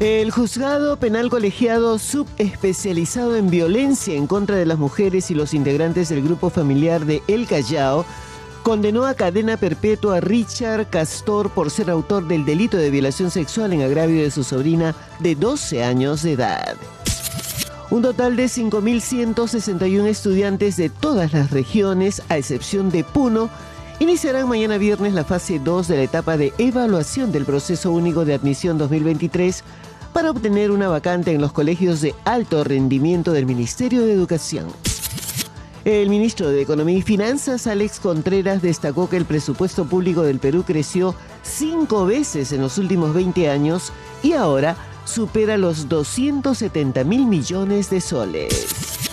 [0.00, 6.08] El juzgado penal colegiado subespecializado en violencia en contra de las mujeres y los integrantes
[6.08, 8.06] del grupo familiar de El Callao
[8.62, 13.72] condenó a cadena perpetua a Richard Castor por ser autor del delito de violación sexual
[13.72, 16.76] en agravio de su sobrina de 12 años de edad.
[17.90, 23.50] Un total de 5.161 estudiantes de todas las regiones, a excepción de Puno,
[23.98, 28.34] iniciarán mañana viernes la fase 2 de la etapa de evaluación del proceso único de
[28.34, 29.62] admisión 2023
[30.12, 34.66] para obtener una vacante en los colegios de alto rendimiento del Ministerio de Educación.
[35.84, 40.62] El ministro de Economía y Finanzas, Alex Contreras, destacó que el presupuesto público del Perú
[40.64, 43.92] creció cinco veces en los últimos 20 años
[44.22, 49.10] y ahora supera los 270 mil millones de soles.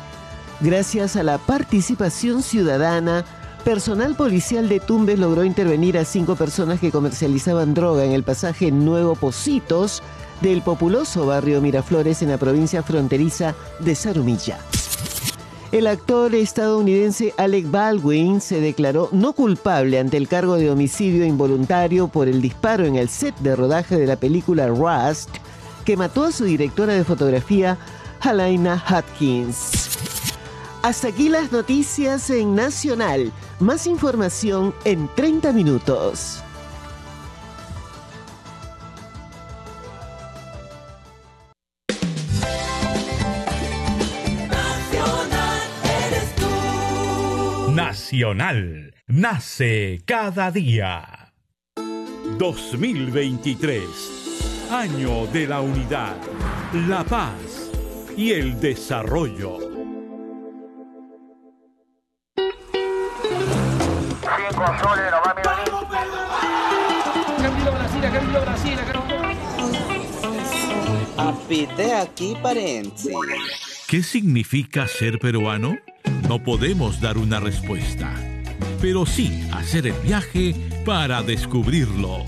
[0.60, 3.26] Gracias a la participación ciudadana,
[3.66, 8.72] personal policial de Tumbes logró intervenir a cinco personas que comercializaban droga en el pasaje
[8.72, 10.04] Nuevo Positos
[10.42, 14.60] del populoso barrio Miraflores en la provincia fronteriza de Zarumilla.
[15.72, 22.08] El actor estadounidense Alec Baldwin se declaró no culpable ante el cargo de homicidio involuntario
[22.08, 25.30] por el disparo en el set de rodaje de la película Rust,
[25.86, 27.78] que mató a su directora de fotografía,
[28.24, 29.90] Helena Hopkins.
[30.82, 33.32] Hasta aquí las noticias en Nacional.
[33.60, 36.42] Más información en 30 minutos.
[48.12, 51.32] Nacional nace cada día.
[52.40, 53.84] 2023,
[54.72, 56.16] año de la unidad,
[56.88, 57.70] la paz
[58.18, 59.60] y el desarrollo.
[64.26, 65.36] Cinco soles, no va
[67.44, 68.80] Camilo Brasil, Camilo Brasil,
[71.16, 72.36] Apite aquí.
[73.88, 75.78] ¿Qué significa ser peruano?
[76.30, 78.14] No podemos dar una respuesta,
[78.80, 80.54] pero sí hacer el viaje
[80.86, 82.24] para descubrirlo.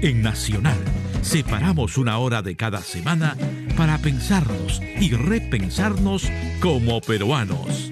[0.00, 0.78] En Nacional,
[1.22, 3.36] separamos una hora de cada semana
[3.76, 7.90] para pensarnos y repensarnos como peruanos.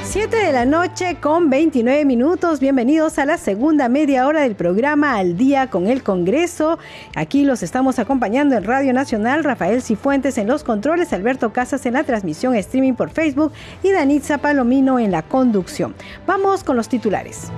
[0.04, 2.60] 7 de la noche con 29 minutos.
[2.60, 6.80] Bienvenidos a la segunda media hora del programa Al Día con el Congreso.
[7.16, 11.94] Aquí los estamos acompañando en Radio Nacional, Rafael Cifuentes en los controles, Alberto Casas en
[11.94, 13.54] la transmisión streaming por Facebook
[13.84, 15.96] y Danitza Palomino en la conducción.
[16.28, 17.50] Vamos con los titulares.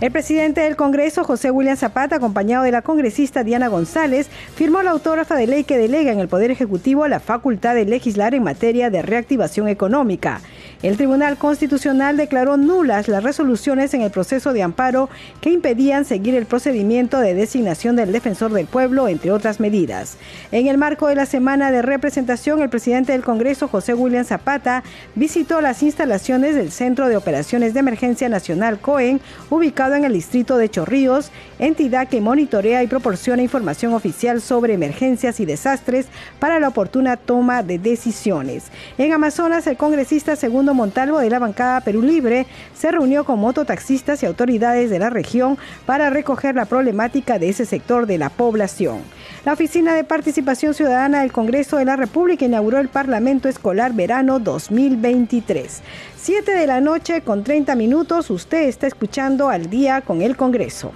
[0.00, 4.90] El presidente del Congreso, José William Zapata, acompañado de la congresista Diana González, firmó la
[4.90, 8.90] autógrafa de ley que delega en el Poder Ejecutivo la facultad de legislar en materia
[8.90, 10.40] de reactivación económica.
[10.84, 15.08] El Tribunal Constitucional declaró nulas las resoluciones en el proceso de amparo
[15.40, 20.18] que impedían seguir el procedimiento de designación del defensor del pueblo, entre otras medidas.
[20.52, 24.84] En el marco de la semana de representación, el presidente del Congreso, José William Zapata,
[25.14, 30.58] visitó las instalaciones del Centro de Operaciones de Emergencia Nacional COEN, ubicado en el distrito
[30.58, 36.68] de Chorrillos, entidad que monitorea y proporciona información oficial sobre emergencias y desastres para la
[36.68, 38.64] oportuna toma de decisiones.
[38.98, 44.22] En Amazonas, el congresista segundo Montalvo de la bancada Perú Libre se reunió con mototaxistas
[44.22, 45.56] y autoridades de la región
[45.86, 48.98] para recoger la problemática de ese sector de la población.
[49.44, 54.38] La Oficina de Participación Ciudadana del Congreso de la República inauguró el Parlamento Escolar Verano
[54.38, 55.82] 2023.
[56.16, 60.92] 7 de la noche con 30 minutos, usted está escuchando al día con el Congreso.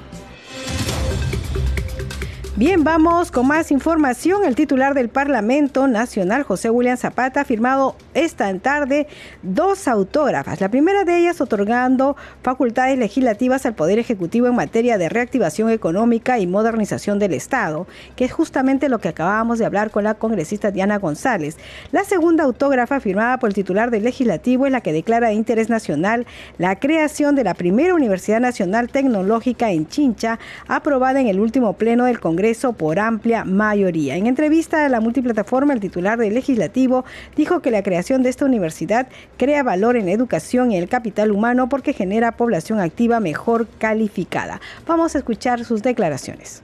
[2.58, 4.44] Bien, vamos con más información.
[4.44, 9.06] El titular del Parlamento Nacional, José William Zapata, ha firmado esta tarde
[9.42, 10.60] dos autógrafas.
[10.60, 16.38] La primera de ellas otorgando facultades legislativas al Poder Ejecutivo en materia de reactivación económica
[16.38, 20.70] y modernización del Estado, que es justamente lo que acabábamos de hablar con la congresista
[20.70, 21.56] Diana González.
[21.92, 25.68] La segunda autógrafa firmada por el titular del Legislativo es la que declara de interés
[25.68, 26.26] nacional
[26.58, 32.06] la creación de la primera Universidad Nacional Tecnológica en Chincha, aprobada en el último pleno
[32.06, 34.16] del Congreso por amplia mayoría.
[34.16, 37.04] En entrevista a la multiplataforma, el titular del legislativo
[37.36, 41.68] dijo que la creación de esta universidad crea valor en educación y el capital humano
[41.68, 44.60] porque genera población activa mejor calificada.
[44.86, 46.62] Vamos a escuchar sus declaraciones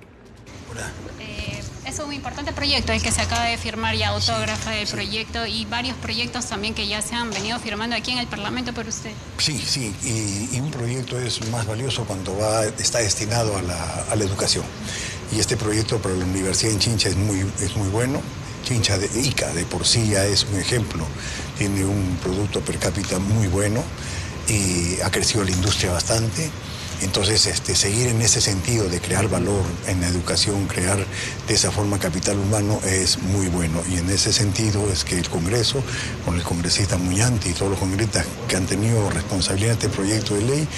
[1.95, 5.65] es un importante proyecto el que se acaba de firmar ya autógrafa del proyecto y
[5.67, 9.11] varios proyectos también que ya se han venido firmando aquí en el Parlamento por usted.
[9.39, 14.17] Sí, sí, y, un proyecto es más valioso cuando va, está destinado a la, a
[14.17, 14.65] la educación.
[15.31, 18.21] Y este proyecto para la Universidad en Chincha es muy, es muy bueno.
[18.65, 21.07] Chincha de ICA de por sí ya es un ejemplo.
[21.59, 23.83] Tiene un producto per cápita muy bueno
[24.49, 26.51] y ha crecido la industria bastante.
[27.03, 31.05] Entonces, este, seguir en ese sentido de crear valor en la educación, crear
[31.47, 33.83] de esa forma capital humano es muy bueno.
[33.91, 35.83] Y en ese sentido es que el Congreso,
[36.25, 40.35] con el congresista Muñante y todos los congresistas que han tenido responsabilidad en este proyecto
[40.35, 40.69] de ley,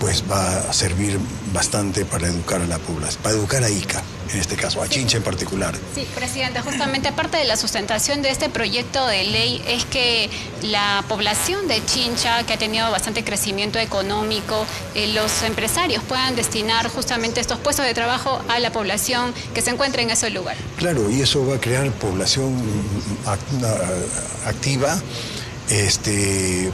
[0.00, 1.18] pues va a servir
[1.52, 5.16] bastante para educar a la población, para educar a ICA en este caso, a Chincha
[5.16, 5.74] en particular.
[5.94, 10.30] Sí, presidente, justamente parte de la sustentación de este proyecto de ley es que
[10.62, 16.88] la población de Chincha, que ha tenido bastante crecimiento económico, eh, los empresarios puedan destinar
[16.88, 20.56] justamente estos puestos de trabajo a la población que se encuentra en ese lugar.
[20.76, 22.54] Claro, y eso va a crear población
[24.44, 25.00] activa
[25.70, 26.70] este,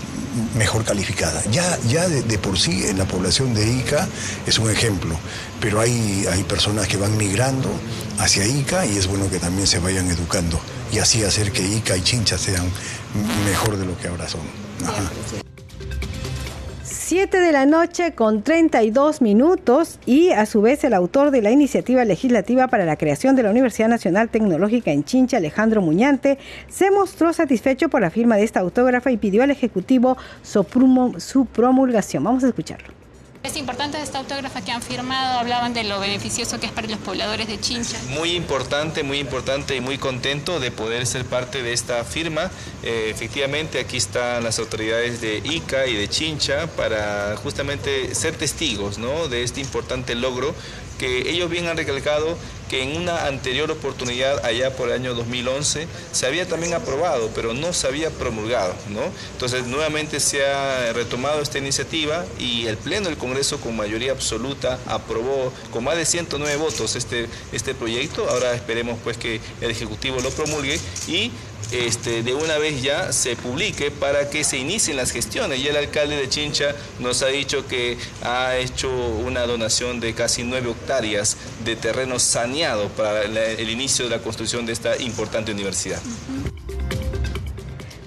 [0.56, 1.42] mejor calificada.
[1.50, 4.08] Ya, ya de, por sí en la población de Ica
[4.46, 5.16] es un ejemplo,
[5.64, 7.70] pero hay, hay personas que van migrando
[8.18, 10.61] hacia Ica y es bueno que también se vayan educando
[10.92, 12.66] y así hacer que Ica y Chincha sean
[13.46, 14.42] mejor de lo que ahora son.
[16.83, 21.50] 7 de la noche con 32 minutos y a su vez el autor de la
[21.50, 26.37] iniciativa legislativa para la creación de la Universidad Nacional Tecnológica en Chincha, Alejandro Muñante,
[26.68, 32.22] se mostró satisfecho por la firma de esta autógrafa y pidió al Ejecutivo su, promulgación.
[32.22, 32.93] Vamos a escucharlo.
[33.44, 36.96] Es importante esta autógrafa que han firmado, hablaban de lo beneficioso que es para los
[36.96, 37.98] pobladores de Chincha.
[38.09, 42.50] Muy importante, muy importante y muy contento de poder ser parte de esta firma.
[42.83, 48.96] Eh, efectivamente, aquí están las autoridades de ICA y de Chincha para justamente ser testigos
[48.96, 49.28] ¿no?
[49.28, 50.54] de este importante logro
[50.98, 52.38] que ellos bien han recalcado
[52.82, 57.72] en una anterior oportunidad, allá por el año 2011, se había también aprobado, pero no
[57.72, 58.74] se había promulgado.
[58.88, 59.02] ¿no?
[59.32, 64.78] Entonces, nuevamente se ha retomado esta iniciativa y el Pleno del Congreso, con mayoría absoluta,
[64.87, 68.28] aprobó con más de 109 votos este, este proyecto.
[68.28, 71.30] Ahora esperemos pues que el Ejecutivo lo promulgue y
[71.72, 75.61] este, de una vez ya se publique para que se inicien las gestiones.
[75.61, 80.42] Y el alcalde de Chincha nos ha dicho que ha hecho una donación de casi
[80.42, 86.00] 9 hectáreas de terreno saneado para el inicio de la construcción de esta importante universidad.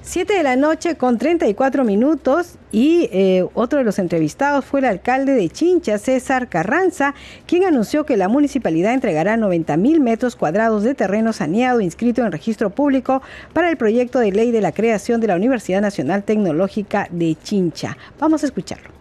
[0.07, 4.85] 7 de la noche con 34 minutos y eh, otro de los entrevistados fue el
[4.85, 7.13] alcalde de Chincha, César Carranza,
[7.45, 12.31] quien anunció que la municipalidad entregará 90 mil metros cuadrados de terreno saneado inscrito en
[12.31, 17.09] registro público para el proyecto de ley de la creación de la Universidad Nacional Tecnológica
[17.11, 17.97] de Chincha.
[18.17, 18.96] Vamos a escucharlo.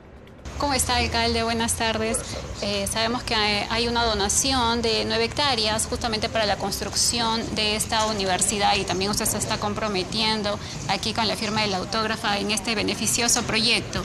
[0.59, 1.43] ¿Cómo está, alcalde?
[1.43, 2.19] Buenas tardes.
[2.63, 8.07] Eh, sabemos que hay una donación de nueve hectáreas justamente para la construcción de esta
[8.07, 12.75] universidad y también usted se está comprometiendo aquí con la firma del autógrafa en este
[12.75, 14.03] beneficioso proyecto.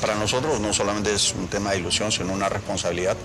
[0.00, 3.16] Para nosotros no solamente es un tema de ilusión, sino una responsabilidad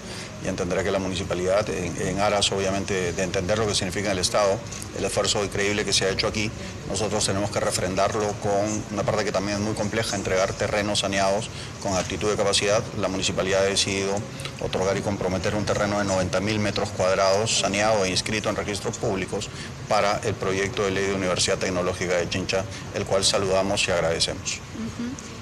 [0.43, 4.57] y entenderá que la municipalidad, en, aras obviamente de entender lo que significa el Estado,
[4.97, 6.49] el esfuerzo increíble que se ha hecho aquí,
[6.89, 11.49] nosotros tenemos que refrendarlo con una parte que también es muy compleja, entregar terrenos saneados
[11.83, 12.81] con actitud de capacidad.
[12.97, 14.15] La municipalidad ha decidido
[14.61, 19.49] otorgar y comprometer un terreno de 90.000 metros cuadrados saneado e inscrito en registros públicos
[19.87, 22.63] para el proyecto de ley de Universidad Tecnológica de Chincha,
[22.95, 24.59] el cual saludamos y agradecemos.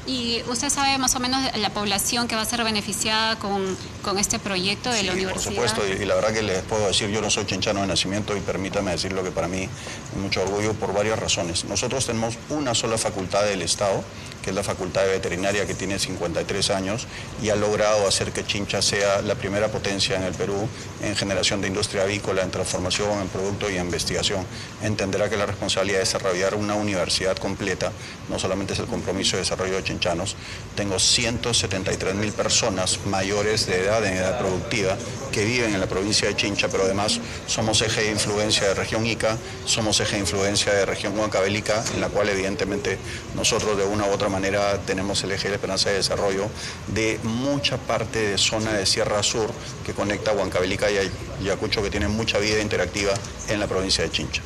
[0.10, 4.18] ¿Y usted sabe más o menos la población que va a ser beneficiada con, con
[4.18, 5.55] este proyecto de la universidad?
[5.55, 8.36] Por supuesto, y, la verdad que les puedo decir, yo no soy chinchano de nacimiento
[8.36, 11.64] y permítame decir lo que para mí es mucho orgullo por varias razones.
[11.66, 14.03] Nosotros tenemos una sola facultad del Estado,
[14.50, 17.06] que es la Facultad de Veterinaria, que tiene 53 años
[17.39, 20.68] y ha logrado hacer que Chincha sea la primera potencia en el Perú
[21.04, 24.43] en generación de industria avícola, en transformación, en producto y en investigación.
[24.82, 27.91] Entenderá que la responsabilidad de desarrollar una universidad completa
[28.28, 30.36] no solamente es el compromiso de desarrollo de chinchanos,
[30.76, 34.97] tengo 173 mil personas mayores de edad, en edad productiva,
[35.32, 39.06] que viven en la provincia de Chincha, pero además somos eje de influencia de región
[39.06, 42.97] Ica, somos eje de influencia de región Huancavelica, en la cual evidentemente
[43.36, 44.39] nosotros de una u otra manera
[44.86, 46.48] tenemos el eje de la esperanza de desarrollo
[46.88, 49.52] de mucha parte de zona de Sierra Sur
[49.86, 50.98] que conecta Huancavelica y
[51.42, 53.14] Ayacucho, que tiene mucha vida interactiva
[53.48, 54.42] en la provincia de Chincha.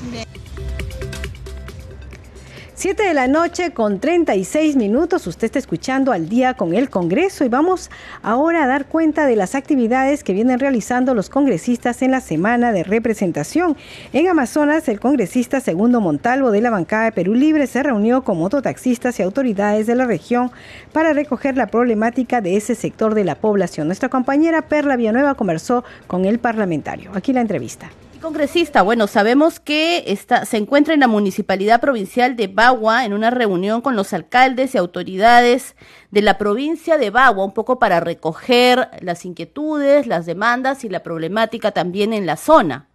[2.83, 5.25] 7 de la noche con 36 minutos.
[5.25, 7.89] Usted está escuchando al día con el Congreso y vamos
[8.21, 12.73] ahora a dar cuenta de las actividades que vienen realizando los congresistas en la semana
[12.73, 13.77] de representación.
[14.11, 18.37] En Amazonas, el congresista Segundo Montalvo de la bancada de Perú Libre se reunió con
[18.37, 20.51] mototaxistas y autoridades de la región
[20.91, 23.87] para recoger la problemática de ese sector de la población.
[23.87, 27.11] Nuestra compañera Perla Villanueva conversó con el parlamentario.
[27.13, 27.91] Aquí la entrevista
[28.23, 33.29] congresista, bueno, sabemos que está, se encuentra en la Municipalidad Provincial de Bagua en una
[33.31, 35.75] reunión con los alcaldes y autoridades
[36.09, 41.03] de la provincia de Bagua, un poco para recoger las inquietudes, las demandas y la
[41.03, 42.87] problemática también en la zona.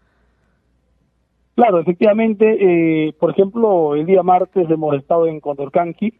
[1.56, 6.14] Claro, efectivamente, eh, por ejemplo, el día martes hemos estado en Condorcanqui,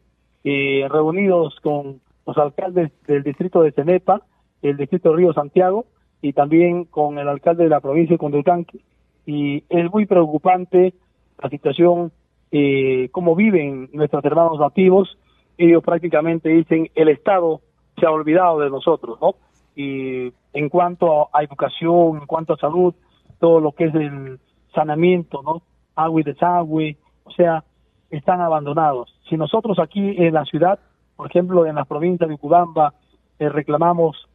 [0.44, 4.20] eh, reunidos con los alcaldes del distrito de Cenepa,
[4.60, 5.86] el distrito de Río Santiago,
[6.20, 8.82] y también con el alcalde de la provincia de Condorcanqui
[9.28, 10.94] y es muy preocupante
[11.38, 12.10] la situación,
[12.50, 15.18] eh, cómo viven nuestros hermanos nativos.
[15.58, 17.60] Ellos prácticamente dicen, el Estado
[18.00, 19.34] se ha olvidado de nosotros, ¿no?
[19.76, 22.94] Y en cuanto a educación, en cuanto a salud,
[23.38, 24.40] todo lo que es el
[24.74, 25.60] saneamiento, ¿no?
[25.94, 27.64] Agua y desagüe, o sea,
[28.08, 29.14] están abandonados.
[29.28, 30.78] Si nosotros aquí en la ciudad,
[31.16, 32.94] por ejemplo, en la provincia de Ucubamba,
[33.38, 34.26] eh, reclamamos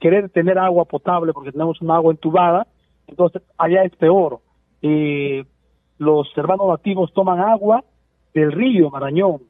[0.00, 2.66] querer tener agua potable porque tenemos un agua entubada,
[3.06, 4.40] entonces allá es peor.
[4.82, 5.44] Eh,
[5.98, 7.84] los hermanos nativos toman agua
[8.34, 9.42] del río Marañón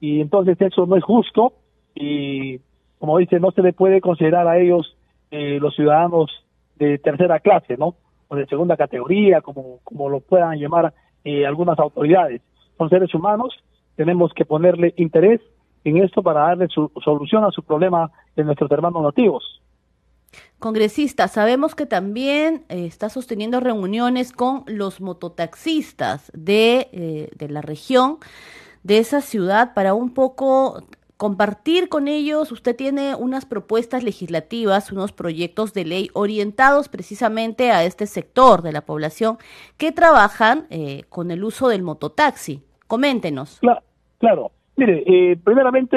[0.00, 1.52] y entonces eso no es justo
[1.94, 2.58] y
[2.98, 4.96] como dice no se le puede considerar a ellos
[5.30, 6.30] eh, los ciudadanos
[6.76, 7.94] de tercera clase, ¿no?
[8.28, 10.92] O de segunda categoría, como, como lo puedan llamar
[11.24, 12.42] eh, algunas autoridades.
[12.78, 13.54] Son seres humanos,
[13.96, 15.40] tenemos que ponerle interés
[15.84, 19.62] en esto para darle su solución a su problema de nuestros hermanos nativos.
[20.58, 27.60] Congresista, sabemos que también eh, está sosteniendo reuniones con los mototaxistas de, eh, de la
[27.60, 28.16] región,
[28.82, 30.82] de esa ciudad, para un poco
[31.18, 32.50] compartir con ellos.
[32.50, 38.72] Usted tiene unas propuestas legislativas, unos proyectos de ley orientados precisamente a este sector de
[38.72, 39.36] la población
[39.76, 42.62] que trabajan eh, con el uso del mototaxi.
[42.86, 43.60] Coméntenos.
[44.18, 45.96] Claro, Mire, primeramente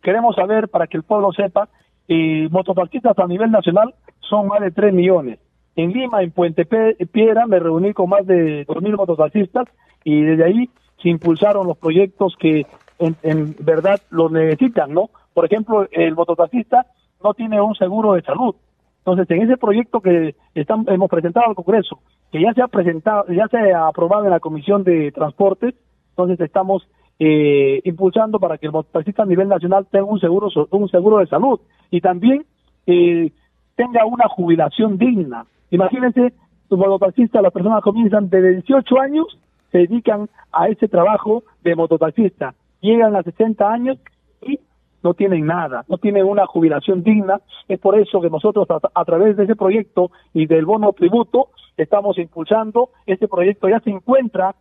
[0.00, 1.68] queremos saber, para que el pueblo sepa,
[2.06, 5.38] y mototaxistas a nivel nacional son más de 3 millones.
[5.76, 9.66] En Lima, en Puente Piedra, me reuní con más de 2.000 mototaxistas
[10.04, 10.70] y desde ahí
[11.02, 12.66] se impulsaron los proyectos que
[12.98, 15.10] en, verdad los necesitan, ¿no?
[15.32, 16.86] Por ejemplo, el mototaxista
[17.22, 18.54] no tiene un seguro de salud.
[18.98, 21.98] Entonces, en ese proyecto que están, hemos presentado al Congreso,
[22.30, 25.74] que ya se ha presentado, ya se ha aprobado en la Comisión de Transportes,
[26.10, 26.86] entonces estamos
[27.18, 31.26] eh, impulsando para que el mototaxista a nivel nacional tenga un seguro, un seguro de
[31.26, 31.60] salud
[31.90, 32.44] y también
[32.86, 33.30] eh,
[33.76, 35.46] tenga una jubilación digna.
[35.70, 36.32] Imagínense,
[36.70, 39.38] los mototaxistas, las personas comienzan desde 18 años,
[39.70, 42.54] se dedican a ese trabajo de mototaxista.
[42.80, 43.98] Llegan a 60 años
[44.42, 44.58] y
[45.02, 47.40] no tienen nada, no tienen una jubilación digna.
[47.68, 51.48] Es por eso que nosotros a, a, través de ese proyecto y del bono tributo
[51.76, 52.90] estamos impulsando.
[53.06, 54.54] Este proyecto ya se encuentra,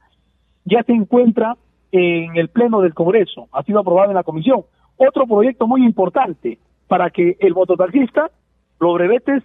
[0.66, 1.58] ya se encuentra
[1.94, 4.64] en el pleno del Congreso, ha sido aprobado en la comisión.
[4.98, 8.32] Otro proyecto muy importante para que el mototaxista,
[8.80, 9.44] los brevetes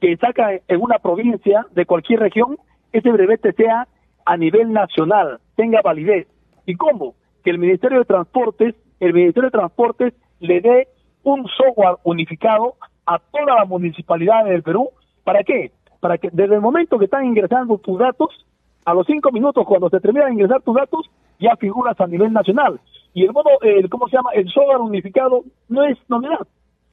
[0.00, 2.58] que saca en una provincia de cualquier región,
[2.92, 3.88] ese brevete sea
[4.24, 6.28] a nivel nacional, tenga validez.
[6.64, 7.16] ¿Y cómo?
[7.42, 10.88] Que el Ministerio de Transportes, el Ministerio de Transportes le dé
[11.24, 12.74] un software unificado
[13.04, 14.90] a toda la municipalidad del Perú.
[15.24, 15.72] ¿Para qué?
[15.98, 18.46] Para que desde el momento que están ingresando tus datos,
[18.84, 21.10] a los cinco minutos cuando se termina de ingresar tus datos,
[21.40, 22.80] ya figuras a nivel nacional.
[23.12, 24.30] Y el modo, el, ¿cómo se llama?
[24.34, 26.46] El software unificado no es novedad.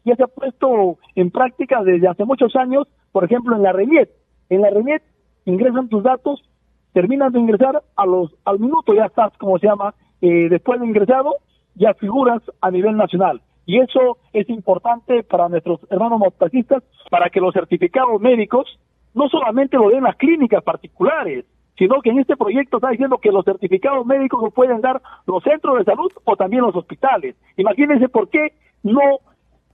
[0.04, 4.10] Ya se ha puesto en práctica desde hace muchos años, por ejemplo, en la RENIET.
[4.50, 5.04] En la RENIET
[5.46, 6.42] ingresan tus datos,
[6.94, 10.88] terminan de ingresar, a los, al minuto ya estás, como se llama, eh, después de
[10.88, 11.36] ingresado,
[11.76, 13.42] ya figuras a nivel nacional.
[13.66, 18.80] Y eso es importante para nuestros hermanos mototaxistas, para que los certificados médicos
[19.14, 21.46] no solamente lo den las clínicas particulares,
[21.78, 25.44] sino que en este proyecto está diciendo que los certificados médicos los pueden dar los
[25.44, 27.36] centros de salud o también los hospitales.
[27.56, 28.54] Imagínense por qué
[28.84, 29.02] no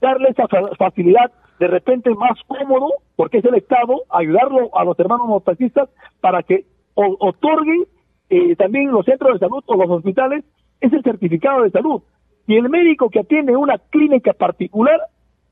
[0.00, 0.46] darle esa
[0.76, 5.88] facilidad de repente más cómodo, porque es el Estado, ayudarlo a los hermanos mototaxistas
[6.20, 7.84] para que otorguen
[8.28, 10.44] eh, también los centros de salud o los hospitales
[10.80, 12.02] ese certificado de salud.
[12.46, 15.00] Y el médico que atiende una clínica particular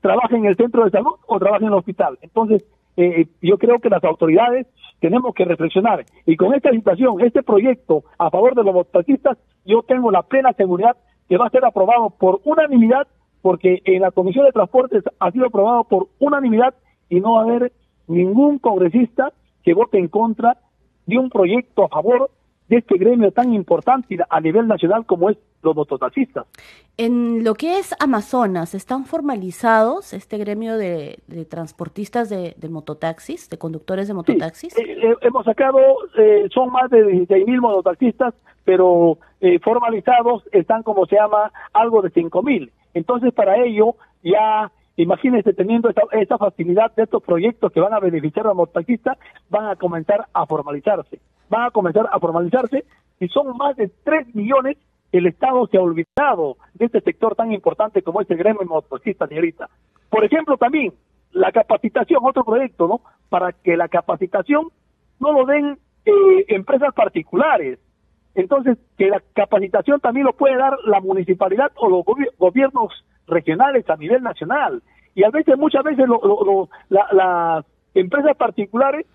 [0.01, 2.19] trabaja en el centro de salud o trabaja en el hospital.
[2.21, 2.63] Entonces,
[2.97, 4.67] eh, yo creo que las autoridades
[5.03, 6.05] tenemos que reflexionar.
[6.25, 10.53] Y con esta situación, este proyecto a favor de los mototaxistas, yo tengo la plena
[10.53, 10.95] seguridad
[11.27, 13.05] que va a ser aprobado por unanimidad,
[13.41, 16.73] porque en la Comisión de Transportes ha sido aprobado por unanimidad
[17.09, 17.73] y no va a haber
[18.07, 20.55] ningún congresista que vote en contra
[21.05, 22.31] de un proyecto a favor
[22.73, 26.45] de este gremio tan importante a nivel nacional como es los mototaxistas.
[26.97, 31.19] En lo que es Amazonas, ¿están formalizados este gremio de,
[31.49, 34.77] transportistas de, mototaxis, de conductores de mototaxis?
[34.77, 35.79] Eh, eh, hemos sacado,
[36.17, 38.33] eh, son más de 16 mil mototaxistas,
[38.65, 39.17] pero
[39.61, 42.71] formalizados están como se llama algo de 5 mil.
[42.93, 48.45] Entonces para ello ya Imagínense teniendo esta, facilidad de estos proyectos que van a beneficiar
[48.45, 49.17] a los mototaxistas,
[49.49, 51.19] van a comenzar a formalizarse.
[51.53, 52.83] Van a comenzar a formalizarse
[53.19, 54.75] y son más de 3 millones.
[55.11, 59.27] El Estado se ha olvidado de este sector tan importante como es el gremio mototaxista,
[59.27, 59.69] señorita.
[60.09, 60.93] Por ejemplo, también
[61.31, 63.01] la capacitación, otro proyecto, ¿no?
[63.29, 64.69] Para que la capacitación
[65.19, 67.77] no lo den eh, empresas particulares.
[68.33, 72.03] Entonces, que la capacitación también lo puede dar la municipalidad o los
[72.39, 74.81] gobiernos regionales a nivel nacional.
[75.13, 76.07] Y a veces, muchas veces,
[76.89, 79.05] las empresas particulares,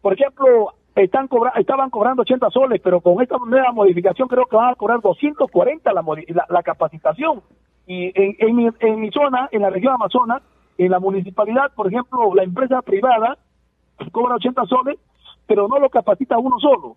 [0.00, 4.56] por ejemplo, están cobra estaban cobrando 80 soles, pero con esta nueva modificación creo que
[4.56, 6.04] van a cobrar 240 la,
[6.48, 7.42] la, capacitación.
[7.86, 10.42] Y en, mi, en mi zona, en la región Amazonas,
[10.76, 13.38] en la municipalidad, por ejemplo, la empresa privada
[14.12, 14.98] cobra 80 soles,
[15.46, 16.96] pero no lo capacita uno solo.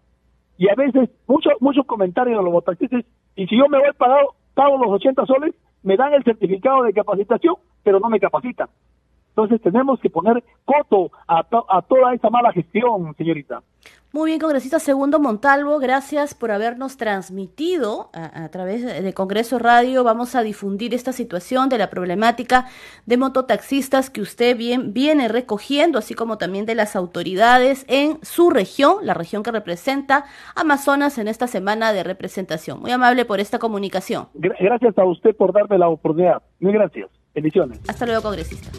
[0.57, 4.35] Y a veces, muchos muchos comentarios de los mototaxistas, y si yo me voy pagado,
[4.53, 8.67] pago los 80 soles, me dan el certificado de capacitación, pero no me capacitan.
[9.31, 13.61] Entonces tenemos que poner coto a, a toda esa mala gestión, señorita.
[14.13, 20.03] Muy bien, congresista Segundo Montalvo, gracias por habernos transmitido a, través de Congreso Radio.
[20.03, 22.65] Vamos a difundir esta situación de la problemática
[23.05, 28.49] de mototaxistas que usted bien viene recogiendo, así como también de las autoridades en su
[28.49, 30.25] región, la región que representa
[30.57, 32.81] Amazonas en esta semana de representación.
[32.81, 34.27] Muy amable por esta comunicación.
[34.33, 36.41] Gracias a usted por darme la oportunidad.
[36.59, 37.09] Muy gracias.
[37.33, 37.79] Bendiciones.
[37.87, 38.71] Hasta luego, congresista.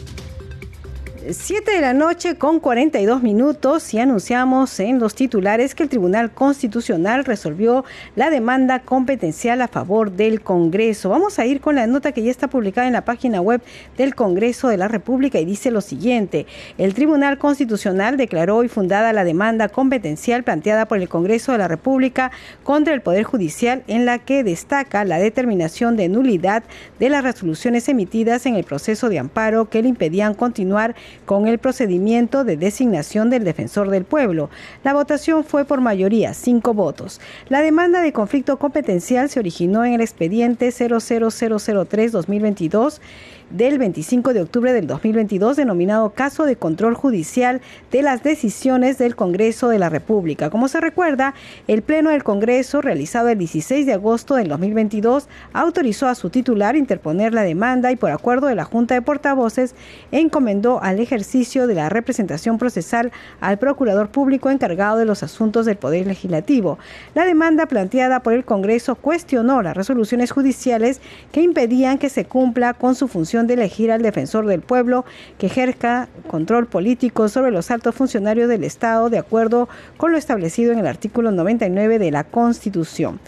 [1.29, 6.31] 7 de la noche con 42 minutos y anunciamos en los titulares que el Tribunal
[6.31, 7.85] Constitucional resolvió
[8.17, 11.09] la demanda competencial a favor del Congreso.
[11.09, 13.61] Vamos a ir con la nota que ya está publicada en la página web
[13.95, 16.45] del Congreso de la República y dice lo siguiente.
[16.77, 21.69] El Tribunal Constitucional declaró hoy fundada la demanda competencial planteada por el Congreso de la
[21.69, 22.31] República
[22.63, 26.63] contra el Poder Judicial en la que destaca la determinación de nulidad
[26.99, 31.57] de las resoluciones emitidas en el proceso de amparo que le impedían continuar con el
[31.57, 34.49] procedimiento de designación del defensor del pueblo.
[34.83, 37.19] La votación fue por mayoría, cinco votos.
[37.49, 42.99] La demanda de conflicto competencial se originó en el expediente 00003-2022
[43.53, 49.15] del 25 de octubre del 2022 denominado Caso de Control Judicial de las Decisiones del
[49.15, 50.49] Congreso de la República.
[50.49, 51.35] Como se recuerda,
[51.67, 56.75] el Pleno del Congreso, realizado el 16 de agosto del 2022, autorizó a su titular
[56.75, 59.75] interponer la demanda y por acuerdo de la Junta de Portavoces
[60.11, 65.77] encomendó al ejercicio de la representación procesal al procurador público encargado de los asuntos del
[65.77, 66.79] Poder Legislativo.
[67.13, 71.01] La demanda planteada por el Congreso cuestionó las resoluciones judiciales
[71.31, 75.05] que impedían que se cumpla con su función de elegir al defensor del pueblo
[75.37, 80.71] que ejerza control político sobre los altos funcionarios del Estado de acuerdo con lo establecido
[80.71, 83.19] en el artículo 99 de la Constitución.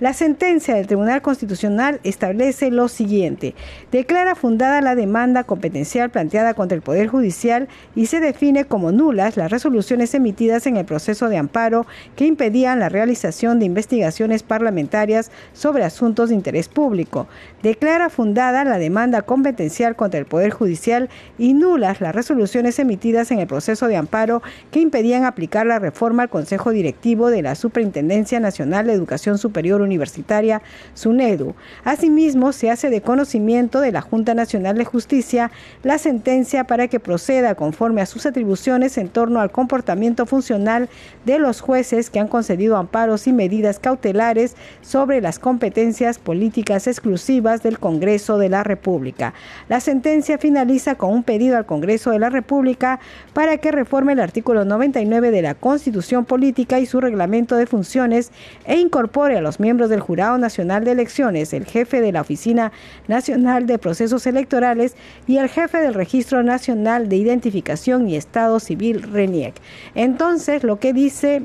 [0.00, 3.54] La sentencia del Tribunal Constitucional establece lo siguiente.
[3.92, 9.36] Declara fundada la demanda competencial planteada contra el Poder Judicial y se define como nulas
[9.36, 11.86] las resoluciones emitidas en el proceso de amparo
[12.16, 17.28] que impedían la realización de investigaciones parlamentarias sobre asuntos de interés público.
[17.62, 23.38] Declara fundada la demanda competencial contra el Poder Judicial y nulas las resoluciones emitidas en
[23.38, 24.42] el proceso de amparo
[24.72, 29.83] que impedían aplicar la reforma al Consejo Directivo de la Superintendencia Nacional de Educación Superior
[29.84, 30.62] Universitaria,
[30.94, 31.54] SUNEDU.
[31.84, 35.50] Asimismo, se hace de conocimiento de la Junta Nacional de Justicia
[35.82, 40.88] la sentencia para que proceda conforme a sus atribuciones en torno al comportamiento funcional
[41.24, 47.62] de los jueces que han concedido amparos y medidas cautelares sobre las competencias políticas exclusivas
[47.62, 49.34] del Congreso de la República.
[49.68, 53.00] La sentencia finaliza con un pedido al Congreso de la República
[53.32, 58.30] para que reforme el artículo 99 de la Constitución Política y su reglamento de funciones
[58.64, 62.72] e incorpore a los miembros del Jurado Nacional de Elecciones, el jefe de la Oficina
[63.08, 64.94] Nacional de Procesos Electorales
[65.26, 69.54] y el jefe del Registro Nacional de Identificación y Estado Civil, RENIEC.
[69.94, 71.42] Entonces, lo que dice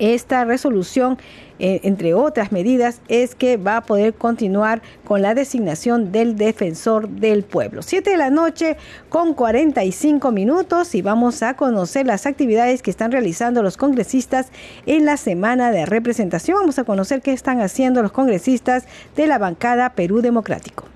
[0.00, 1.18] esta resolución,
[1.60, 7.08] eh, entre otras medidas, es que va a poder continuar con la designación del defensor
[7.08, 7.82] del pueblo.
[7.82, 8.76] Siete de la noche
[9.08, 14.48] con 45 minutos y vamos a conocer las actividades que están realizando los congresistas
[14.86, 16.58] en la semana de representación.
[16.58, 18.84] Vamos a conocer qué están haciendo los congresistas
[19.14, 20.89] de la bancada Perú Democrático.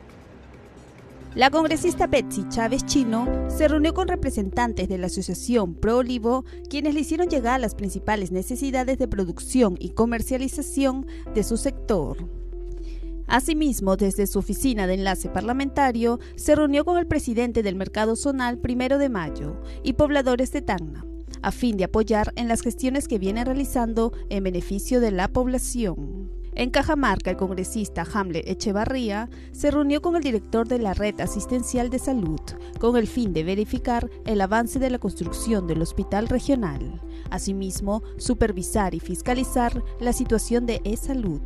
[1.34, 6.94] La congresista Betsy Chávez Chino se reunió con representantes de la Asociación Pro Olivo, quienes
[6.94, 12.28] le hicieron llegar las principales necesidades de producción y comercialización de su sector.
[13.26, 18.58] Asimismo, desde su oficina de enlace parlamentario, se reunió con el presidente del Mercado Zonal
[18.58, 21.04] Primero de Mayo y pobladores de Tacna,
[21.42, 26.33] a fin de apoyar en las gestiones que viene realizando en beneficio de la población.
[26.56, 31.90] En Cajamarca, el congresista Hamlet Echevarría se reunió con el director de la Red Asistencial
[31.90, 32.40] de Salud
[32.78, 37.00] con el fin de verificar el avance de la construcción del hospital regional.
[37.30, 41.40] Asimismo, supervisar y fiscalizar la situación de e-salud.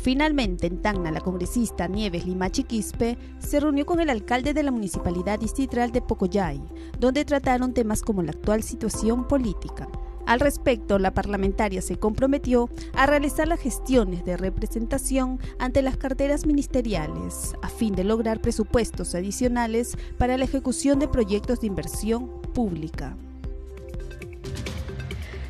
[0.00, 4.70] Finalmente, en Tacna, la congresista Nieves Limachi Quispe se reunió con el alcalde de la
[4.70, 6.60] Municipalidad Distrital de Pocoyay,
[6.98, 9.88] donde trataron temas como la actual situación política.
[10.26, 16.46] Al respecto, la parlamentaria se comprometió a realizar las gestiones de representación ante las carteras
[16.46, 23.16] ministeriales, a fin de lograr presupuestos adicionales para la ejecución de proyectos de inversión pública.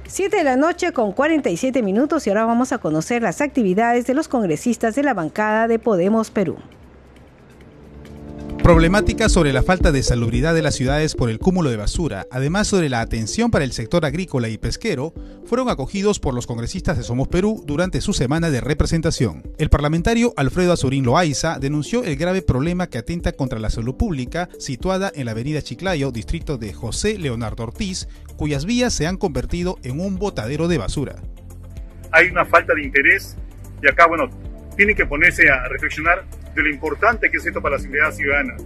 [0.07, 4.13] 7 de la noche con 47 minutos y ahora vamos a conocer las actividades de
[4.13, 6.57] los congresistas de la bancada de Podemos Perú.
[8.63, 12.69] Problemática sobre la falta de salubridad de las ciudades por el cúmulo de basura, además
[12.69, 15.13] sobre la atención para el sector agrícola y pesquero,
[15.47, 19.43] fueron acogidos por los congresistas de Somos Perú durante su semana de representación.
[19.59, 24.49] El parlamentario Alfredo Azurín Loaiza denunció el grave problema que atenta contra la salud pública
[24.61, 28.07] situada en la avenida Chiclayo, distrito de José Leonardo Ortiz,
[28.37, 31.17] cuyas vías se han convertido en un botadero de basura.
[32.13, 33.37] Hay una falta de interés
[33.83, 34.31] y acá, bueno,
[34.77, 36.25] tiene que ponerse a reflexionar
[36.55, 38.57] de lo importante que es esto para la seguridad ciudadana.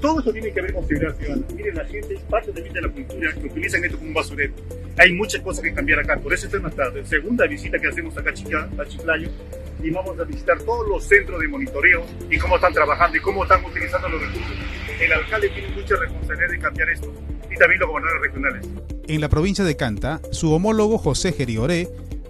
[0.00, 1.46] Todo eso tiene que ver con seguridad ciudadana.
[1.54, 4.52] Miren, la gente es parte también de la cultura que utilizan esto como un basurero.
[4.98, 6.18] Hay muchas cosas que cambiar acá.
[6.18, 9.28] Por eso esta es nuestra segunda visita que hacemos acá a Chiclayo
[9.82, 13.44] y vamos a visitar todos los centros de monitoreo y cómo están trabajando y cómo
[13.44, 14.56] están utilizando los recursos.
[15.00, 17.14] El alcalde tiene mucha responsabilidad de cambiar esto
[17.50, 18.68] y también los gobernadores regionales.
[19.06, 21.88] En la provincia de Canta, su homólogo José Gerioré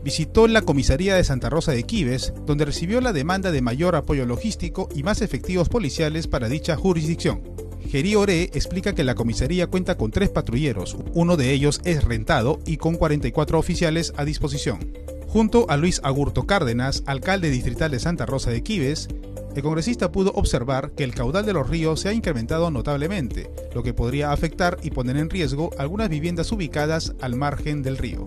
[0.09, 4.25] visitó la comisaría de Santa Rosa de Quives, donde recibió la demanda de mayor apoyo
[4.25, 7.43] logístico y más efectivos policiales para dicha jurisdicción.
[7.87, 12.59] Geri Ore explica que la comisaría cuenta con tres patrulleros, uno de ellos es rentado
[12.65, 14.79] y con 44 oficiales a disposición.
[15.27, 19.09] Junto a Luis Agurto Cárdenas, alcalde distrital de Santa Rosa de Quives,
[19.55, 23.83] el congresista pudo observar que el caudal de los ríos se ha incrementado notablemente, lo
[23.83, 28.25] que podría afectar y poner en riesgo algunas viviendas ubicadas al margen del río.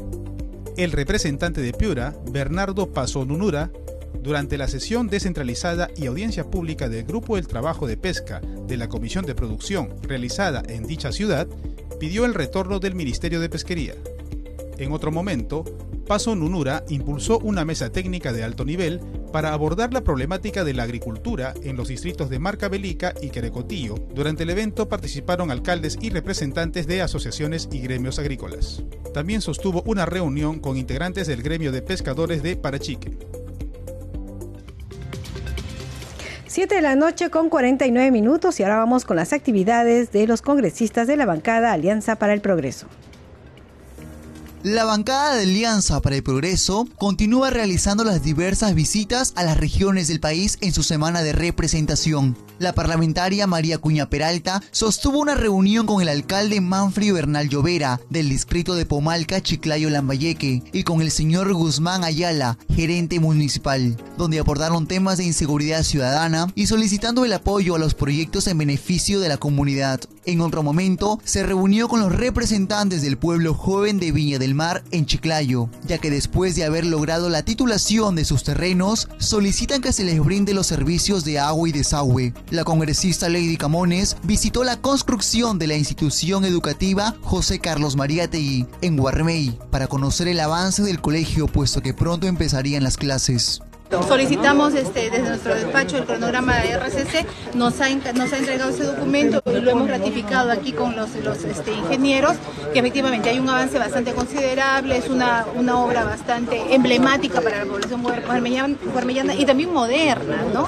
[0.81, 3.71] El representante de Piura, Bernardo Paso Nunura,
[4.19, 8.89] durante la sesión descentralizada y audiencia pública del Grupo del Trabajo de Pesca de la
[8.89, 11.47] Comisión de Producción realizada en dicha ciudad,
[11.99, 13.93] pidió el retorno del Ministerio de Pesquería.
[14.79, 15.65] En otro momento,
[16.07, 19.01] Paso Nunura impulsó una mesa técnica de alto nivel
[19.31, 23.95] para abordar la problemática de la agricultura en los distritos de Marcabelica y Querecotillo.
[24.13, 28.83] Durante el evento participaron alcaldes y representantes de asociaciones y gremios agrícolas.
[29.13, 33.17] También sostuvo una reunión con integrantes del gremio de pescadores de Parachique.
[36.51, 40.41] 7 de la noche con 49 minutos y ahora vamos con las actividades de los
[40.41, 42.87] congresistas de la bancada Alianza para el Progreso.
[44.63, 50.07] La bancada de Alianza para el Progreso continúa realizando las diversas visitas a las regiones
[50.07, 52.37] del país en su semana de representación.
[52.59, 58.29] La parlamentaria María Cuña Peralta sostuvo una reunión con el alcalde Manfrio Bernal Llovera del
[58.29, 64.85] distrito de Pomalca, Chiclayo, Lambayeque y con el señor Guzmán Ayala, gerente municipal, donde abordaron
[64.85, 69.37] temas de inseguridad ciudadana y solicitando el apoyo a los proyectos en beneficio de la
[69.37, 70.01] comunidad.
[70.25, 74.83] En otro momento, se reunió con los representantes del pueblo joven de Viña del Mar
[74.91, 79.93] en Chiclayo, ya que después de haber logrado la titulación de sus terrenos, solicitan que
[79.93, 82.33] se les brinde los servicios de agua y desagüe.
[82.49, 88.97] La congresista Lady Camones visitó la construcción de la institución educativa José Carlos Mariátegui en
[88.97, 93.61] Guarmey para conocer el avance del colegio puesto que pronto empezarían las clases.
[94.07, 97.25] Solicitamos este, desde nuestro despacho el cronograma de RCC,
[97.55, 101.73] nos ha, nos entregado ese documento y lo hemos ratificado aquí con los, los este,
[101.73, 102.37] ingenieros,
[102.71, 107.65] que efectivamente hay un avance bastante considerable, es una, una obra bastante emblemática para la
[107.65, 110.65] población guarmellana y también moderna, ¿no?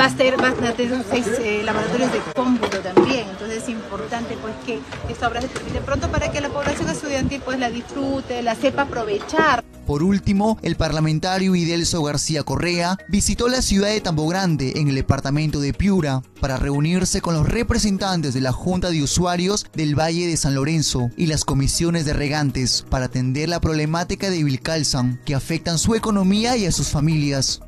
[0.00, 0.74] Va a, ser, va a tener
[1.10, 4.80] seis eh, laboratorios de cómputo también, entonces es importante pues que
[5.12, 8.82] esta obra se termine pronto para que la población estudiantil pues la disfrute, la sepa
[8.82, 9.62] aprovechar.
[9.86, 14.94] Por último, el parlamentario Idelso García Correa visitó la ciudad de Tambo Grande, en el
[14.94, 20.28] departamento de Piura, para reunirse con los representantes de la Junta de Usuarios del Valle
[20.28, 25.34] de San Lorenzo y las comisiones de regantes para atender la problemática de Vilcalzan que
[25.34, 27.60] afectan su economía y a sus familias.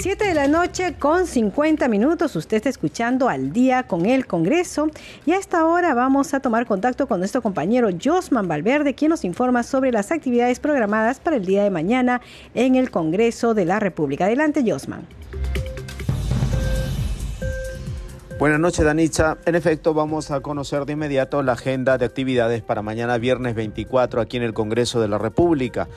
[0.00, 2.36] 7 de la noche con 50 minutos.
[2.36, 4.86] Usted está escuchando al día con el Congreso.
[5.26, 9.24] Y a esta hora vamos a tomar contacto con nuestro compañero Josman Valverde, quien nos
[9.24, 12.20] informa sobre las actividades programadas para el día de mañana
[12.54, 14.26] en el Congreso de la República.
[14.26, 15.04] Adelante, Josman.
[18.38, 19.38] Buenas noches, Danitza.
[19.46, 24.20] En efecto, vamos a conocer de inmediato la agenda de actividades para mañana viernes 24
[24.20, 25.88] aquí en el Congreso de la República.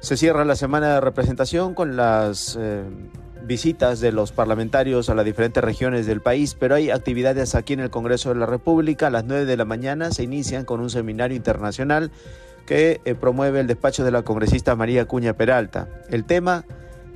[0.00, 2.84] Se cierra la semana de representación con las eh,
[3.48, 7.80] visitas de los parlamentarios a las diferentes regiones del país, pero hay actividades aquí en
[7.80, 9.08] el Congreso de la República.
[9.08, 12.12] A las 9 de la mañana se inician con un seminario internacional
[12.66, 15.88] que eh, promueve el despacho de la congresista María Cuña Peralta.
[16.10, 16.66] El tema,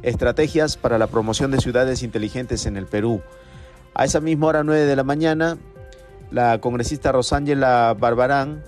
[0.03, 3.21] estrategias para la promoción de ciudades inteligentes en el Perú.
[3.95, 5.59] A esa misma hora, 9 de la mañana,
[6.31, 8.65] la congresista Rosángela Barbarán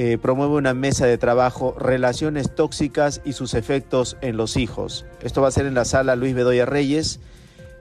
[0.00, 5.04] eh, promueve una mesa de trabajo Relaciones tóxicas y sus efectos en los hijos.
[5.22, 7.18] Esto va a ser en la sala Luis Bedoya Reyes.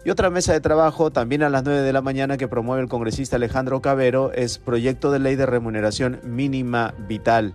[0.04, 2.90] Y otra mesa de trabajo, también a las 9 de la mañana, que promueve el
[2.90, 7.54] congresista Alejandro Cabero, es Proyecto de Ley de Remuneración Mínima Vital.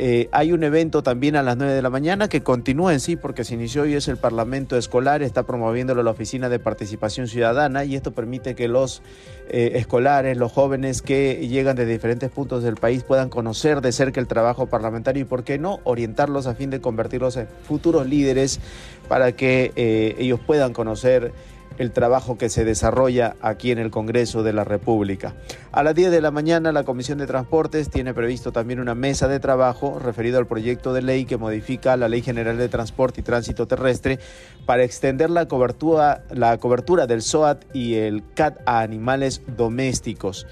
[0.00, 3.16] Eh, hay un evento también a las 9 de la mañana que continúa en sí
[3.16, 7.84] porque se inició hoy es el Parlamento Escolar, está promoviéndolo la Oficina de Participación Ciudadana
[7.84, 9.02] y esto permite que los
[9.48, 14.20] eh, escolares, los jóvenes que llegan de diferentes puntos del país puedan conocer de cerca
[14.20, 18.60] el trabajo parlamentario y, por qué no, orientarlos a fin de convertirlos en futuros líderes
[19.08, 21.32] para que eh, ellos puedan conocer
[21.78, 25.34] el trabajo que se desarrolla aquí en el Congreso de la República.
[25.72, 29.28] A las 10 de la mañana la Comisión de Transportes tiene previsto también una mesa
[29.28, 33.24] de trabajo referido al proyecto de ley que modifica la Ley General de Transporte y
[33.24, 34.18] Tránsito Terrestre
[34.66, 40.46] para extender la cobertura, la cobertura del SOAT y el CAT a animales domésticos.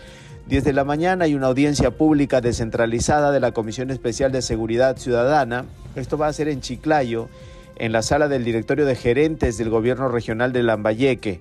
[0.46, 4.96] 10 de la mañana hay una audiencia pública descentralizada de la Comisión Especial de Seguridad
[4.96, 5.64] Ciudadana.
[5.96, 7.28] Esto va a ser en Chiclayo
[7.76, 11.40] en la sala del directorio de gerentes del gobierno regional de Lambayeque.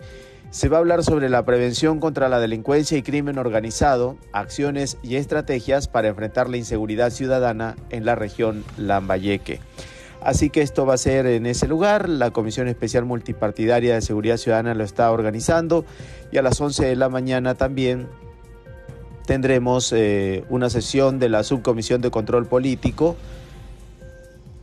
[0.52, 5.16] Se va a hablar sobre la prevención contra la delincuencia y crimen organizado, acciones y
[5.16, 9.60] estrategias para enfrentar la inseguridad ciudadana en la región Lambayeque.
[10.22, 12.10] Así que esto va a ser en ese lugar.
[12.10, 15.86] La Comisión Especial Multipartidaria de Seguridad Ciudadana lo está organizando
[16.32, 18.08] y a las 11 de la mañana también
[19.28, 23.16] tendremos eh, una sesión de la Subcomisión de Control Político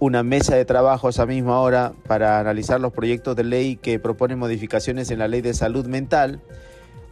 [0.03, 4.01] una mesa de trabajo a esa misma hora para analizar los proyectos de ley que
[4.01, 6.41] proponen modificaciones en la ley de salud mental.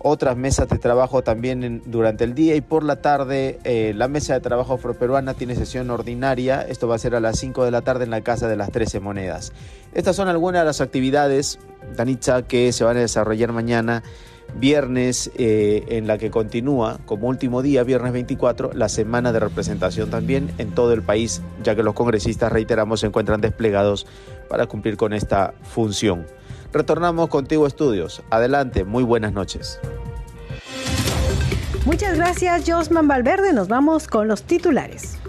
[0.01, 4.35] Otras mesas de trabajo también durante el día y por la tarde eh, la mesa
[4.35, 6.63] de trabajo afroperuana tiene sesión ordinaria.
[6.63, 8.73] Esto va a ser a las 5 de la tarde en la Casa de las
[8.73, 9.53] 13 Monedas.
[9.95, 11.61] Estas son algunas de las actividades,
[11.97, 14.03] Danitza, que se van a desarrollar mañana
[14.55, 20.11] viernes eh, en la que continúa como último día, viernes 24, la semana de representación
[20.11, 24.07] también en todo el país, ya que los congresistas, reiteramos, se encuentran desplegados
[24.49, 26.27] para cumplir con esta función.
[26.73, 28.23] Retornamos contigo estudios.
[28.31, 29.81] Adelante, muy buenas noches.
[31.85, 33.53] Muchas gracias, Josman Valverde.
[33.53, 35.20] Nos vamos con los titulares.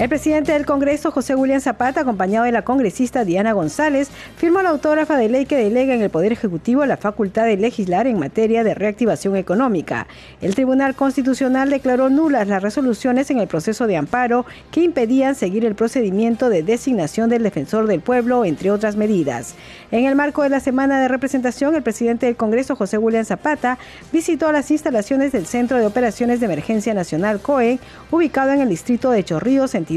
[0.00, 4.70] El presidente del Congreso, José William Zapata, acompañado de la congresista Diana González, firmó la
[4.70, 8.64] autógrafa de ley que delega en el Poder Ejecutivo la facultad de legislar en materia
[8.64, 10.06] de reactivación económica.
[10.40, 15.66] El Tribunal Constitucional declaró nulas las resoluciones en el proceso de amparo que impedían seguir
[15.66, 19.54] el procedimiento de designación del defensor del pueblo, entre otras medidas.
[19.90, 23.76] En el marco de la semana de representación, el presidente del Congreso, José William Zapata,
[24.12, 27.80] visitó las instalaciones del Centro de Operaciones de Emergencia Nacional COE,
[28.10, 29.89] ubicado en el distrito de Chorrillos, en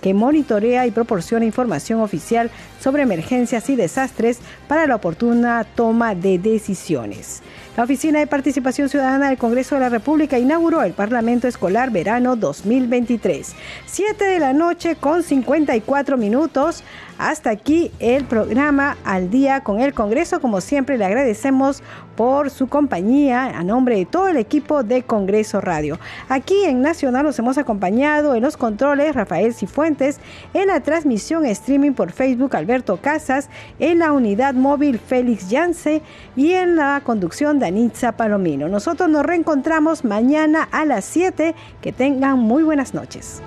[0.00, 4.38] que monitorea y proporciona información oficial sobre emergencias y desastres
[4.68, 7.42] para la oportuna toma de decisiones.
[7.76, 12.36] La Oficina de Participación Ciudadana del Congreso de la República inauguró el Parlamento Escolar Verano
[12.36, 13.54] 2023.
[13.86, 16.84] Siete de la noche con 54 minutos.
[17.22, 20.40] Hasta aquí el programa Al Día con el Congreso.
[20.40, 21.80] Como siempre, le agradecemos
[22.16, 26.00] por su compañía a nombre de todo el equipo de Congreso Radio.
[26.28, 30.18] Aquí en Nacional los hemos acompañado en los controles Rafael Cifuentes,
[30.52, 33.48] en la transmisión streaming por Facebook Alberto Casas,
[33.78, 36.02] en la unidad móvil Félix Yance
[36.34, 38.66] y en la conducción Danitza Palomino.
[38.68, 41.54] Nosotros nos reencontramos mañana a las 7.
[41.80, 43.40] Que tengan muy buenas noches.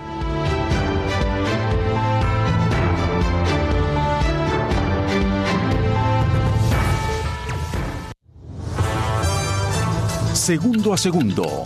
[10.45, 11.63] Segundo a segundo,